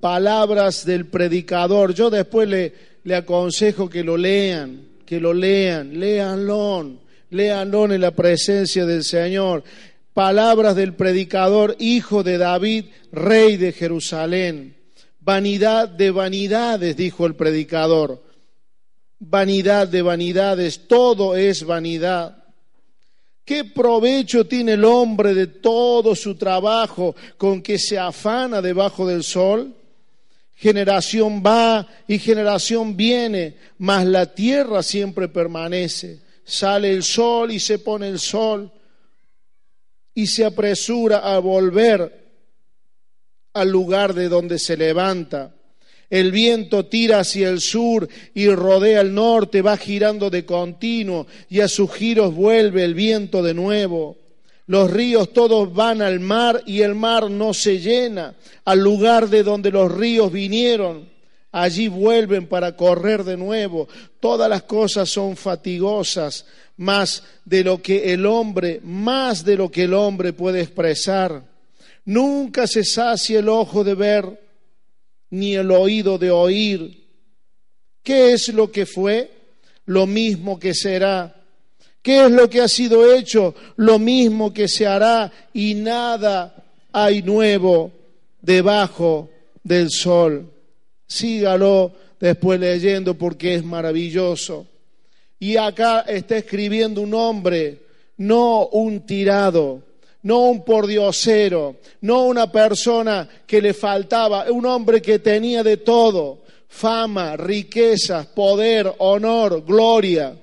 palabras 0.00 0.84
del 0.84 1.06
predicador. 1.06 1.94
Yo 1.94 2.10
después 2.10 2.48
le, 2.48 2.72
le 3.04 3.14
aconsejo 3.14 3.88
que 3.88 4.02
lo 4.02 4.16
lean 4.16 4.91
que 5.12 5.20
lo 5.20 5.34
lean, 5.34 6.00
léanlo, 6.00 6.90
léanlo 7.28 7.84
en 7.84 8.00
la 8.00 8.12
presencia 8.12 8.86
del 8.86 9.04
Señor. 9.04 9.62
Palabras 10.14 10.74
del 10.74 10.94
predicador, 10.94 11.76
hijo 11.78 12.22
de 12.22 12.38
David, 12.38 12.86
rey 13.12 13.58
de 13.58 13.72
Jerusalén. 13.72 14.74
Vanidad 15.20 15.90
de 15.90 16.10
vanidades, 16.12 16.96
dijo 16.96 17.26
el 17.26 17.34
predicador. 17.34 18.22
Vanidad 19.18 19.86
de 19.86 20.00
vanidades, 20.00 20.88
todo 20.88 21.36
es 21.36 21.62
vanidad. 21.62 22.44
¿Qué 23.44 23.64
provecho 23.66 24.46
tiene 24.46 24.72
el 24.72 24.84
hombre 24.86 25.34
de 25.34 25.46
todo 25.46 26.14
su 26.14 26.36
trabajo 26.36 27.14
con 27.36 27.60
que 27.60 27.78
se 27.78 27.98
afana 27.98 28.62
debajo 28.62 29.06
del 29.06 29.22
sol? 29.22 29.74
Generación 30.54 31.42
va 31.44 31.88
y 32.06 32.18
generación 32.18 32.96
viene, 32.96 33.56
mas 33.78 34.06
la 34.06 34.34
tierra 34.34 34.82
siempre 34.82 35.28
permanece. 35.28 36.20
Sale 36.44 36.90
el 36.90 37.02
sol 37.02 37.50
y 37.50 37.60
se 37.60 37.78
pone 37.78 38.08
el 38.08 38.18
sol 38.18 38.70
y 40.14 40.26
se 40.26 40.44
apresura 40.44 41.18
a 41.18 41.38
volver 41.38 42.22
al 43.54 43.68
lugar 43.70 44.14
de 44.14 44.28
donde 44.28 44.58
se 44.58 44.76
levanta. 44.76 45.54
El 46.10 46.30
viento 46.30 46.86
tira 46.86 47.20
hacia 47.20 47.48
el 47.48 47.60
sur 47.60 48.06
y 48.34 48.48
rodea 48.50 49.00
el 49.00 49.14
norte, 49.14 49.62
va 49.62 49.78
girando 49.78 50.28
de 50.28 50.44
continuo 50.44 51.26
y 51.48 51.60
a 51.60 51.68
sus 51.68 51.90
giros 51.90 52.34
vuelve 52.34 52.84
el 52.84 52.94
viento 52.94 53.42
de 53.42 53.54
nuevo. 53.54 54.18
Los 54.66 54.90
ríos 54.90 55.32
todos 55.32 55.72
van 55.74 56.02
al 56.02 56.20
mar 56.20 56.62
y 56.66 56.82
el 56.82 56.94
mar 56.94 57.30
no 57.30 57.52
se 57.52 57.78
llena. 57.78 58.34
Al 58.64 58.80
lugar 58.80 59.28
de 59.28 59.42
donde 59.42 59.70
los 59.70 59.90
ríos 59.90 60.30
vinieron, 60.30 61.08
allí 61.50 61.88
vuelven 61.88 62.46
para 62.46 62.76
correr 62.76 63.24
de 63.24 63.36
nuevo. 63.36 63.88
Todas 64.20 64.48
las 64.48 64.62
cosas 64.62 65.08
son 65.08 65.36
fatigosas, 65.36 66.46
más 66.76 67.22
de 67.44 67.64
lo 67.64 67.82
que 67.82 68.12
el 68.12 68.24
hombre, 68.24 68.80
más 68.82 69.44
de 69.44 69.56
lo 69.56 69.70
que 69.70 69.84
el 69.84 69.94
hombre 69.94 70.32
puede 70.32 70.60
expresar. 70.60 71.42
Nunca 72.04 72.66
se 72.66 72.84
sacia 72.84 73.38
el 73.38 73.48
ojo 73.48 73.84
de 73.84 73.94
ver, 73.94 74.40
ni 75.30 75.54
el 75.54 75.70
oído 75.70 76.18
de 76.18 76.30
oír. 76.30 77.02
¿Qué 78.02 78.32
es 78.32 78.48
lo 78.48 78.70
que 78.70 78.86
fue? 78.86 79.30
Lo 79.86 80.06
mismo 80.06 80.58
que 80.58 80.74
será. 80.74 81.41
¿Qué 82.02 82.24
es 82.24 82.30
lo 82.32 82.50
que 82.50 82.60
ha 82.60 82.68
sido 82.68 83.14
hecho? 83.14 83.54
Lo 83.76 83.98
mismo 83.98 84.52
que 84.52 84.66
se 84.66 84.86
hará 84.86 85.30
y 85.54 85.74
nada 85.74 86.54
hay 86.92 87.22
nuevo 87.22 87.92
debajo 88.40 89.30
del 89.62 89.88
sol. 89.90 90.50
Sígalo 91.06 91.92
después 92.18 92.58
leyendo 92.58 93.14
porque 93.14 93.54
es 93.54 93.64
maravilloso. 93.64 94.66
Y 95.38 95.56
acá 95.56 96.00
está 96.00 96.36
escribiendo 96.36 97.00
un 97.00 97.14
hombre, 97.14 97.82
no 98.16 98.66
un 98.66 99.06
tirado, 99.06 99.82
no 100.22 100.50
un 100.50 100.64
pordiosero, 100.64 101.76
no 102.00 102.24
una 102.24 102.50
persona 102.50 103.28
que 103.46 103.60
le 103.60 103.74
faltaba, 103.74 104.50
un 104.50 104.66
hombre 104.66 105.02
que 105.02 105.18
tenía 105.18 105.62
de 105.62 105.78
todo, 105.78 106.42
fama, 106.68 107.36
riquezas, 107.36 108.26
poder, 108.26 108.92
honor, 108.98 109.64
gloria. 109.64 110.36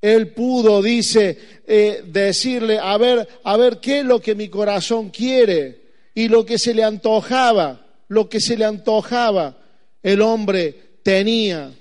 Él 0.00 0.32
pudo, 0.32 0.82
dice, 0.82 1.38
eh, 1.66 2.02
decirle, 2.06 2.78
a 2.78 2.96
ver, 2.96 3.28
a 3.44 3.56
ver 3.56 3.80
qué 3.80 4.00
es 4.00 4.04
lo 4.04 4.20
que 4.20 4.34
mi 4.34 4.48
corazón 4.48 5.10
quiere 5.10 5.80
y 6.14 6.28
lo 6.28 6.44
que 6.46 6.58
se 6.58 6.72
le 6.72 6.82
antojaba, 6.82 7.86
lo 8.08 8.28
que 8.28 8.40
se 8.40 8.56
le 8.56 8.64
antojaba, 8.64 9.58
el 10.02 10.22
hombre 10.22 10.98
tenía, 11.02 11.72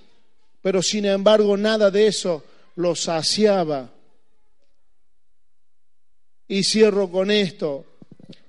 pero 0.61 0.81
sin 0.81 1.05
embargo 1.05 1.55
nada 1.55 1.89
de 1.89 2.07
eso 2.07 2.43
lo 2.75 2.93
saciaba. 2.93 3.89
Y 6.47 6.63
cierro 6.63 7.09
con 7.09 7.31
esto, 7.31 7.85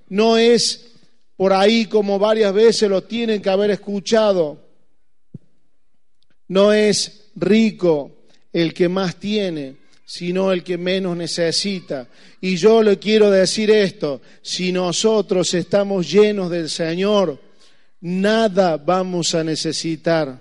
no 0.09 0.35
es 0.37 0.91
por 1.37 1.53
ahí 1.53 1.85
como 1.85 2.19
varias 2.19 2.53
veces 2.53 2.89
lo 2.89 3.03
tienen 3.03 3.41
que 3.41 3.49
haber 3.49 3.71
escuchado, 3.71 4.59
no 6.49 6.73
es 6.73 7.31
rico 7.35 8.20
el 8.53 8.73
que 8.73 8.89
más 8.89 9.15
tiene, 9.15 9.75
sino 10.05 10.51
el 10.51 10.63
que 10.63 10.77
menos 10.77 11.15
necesita. 11.15 12.07
Y 12.41 12.57
yo 12.57 12.83
le 12.83 12.99
quiero 12.99 13.31
decir 13.31 13.71
esto, 13.71 14.21
si 14.41 14.71
nosotros 14.71 15.53
estamos 15.53 16.11
llenos 16.11 16.49
del 16.49 16.69
Señor, 16.69 17.39
nada 18.01 18.77
vamos 18.77 19.33
a 19.35 19.43
necesitar. 19.43 20.37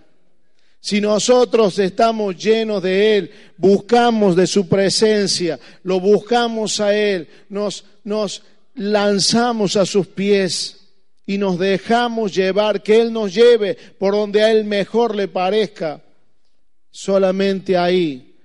Si 0.81 1.01
nosotros 1.01 1.79
estamos 1.79 2.43
llenos 2.43 2.83
de 2.83 3.17
Él, 3.17 3.31
buscamos 3.59 4.35
de 4.35 4.47
su 4.47 4.67
presencia, 4.67 5.61
lo 5.83 6.01
buscamos 6.01 6.81
a 6.81 6.97
Él, 6.97 7.29
nos, 7.51 7.85
nos 8.03 8.43
lanzamos 8.75 9.77
a 9.77 9.85
sus 9.85 10.07
pies 10.07 10.79
y 11.27 11.37
nos 11.37 11.59
dejamos 11.59 12.35
llevar, 12.35 12.83
que 12.83 12.99
Él 12.99 13.13
nos 13.13 13.35
lleve 13.35 13.77
por 13.99 14.15
donde 14.15 14.43
a 14.43 14.51
Él 14.51 14.65
mejor 14.65 15.15
le 15.15 15.29
parezca, 15.29 16.03
solamente 16.91 17.77
ahí 17.77 18.37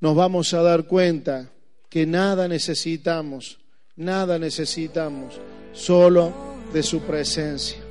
nos 0.00 0.16
vamos 0.16 0.52
a 0.54 0.62
dar 0.62 0.84
cuenta 0.84 1.50
que 1.88 2.06
nada 2.06 2.48
necesitamos, 2.48 3.58
nada 3.96 4.38
necesitamos, 4.38 5.40
solo 5.72 6.32
de 6.72 6.82
su 6.82 7.00
presencia. 7.02 7.83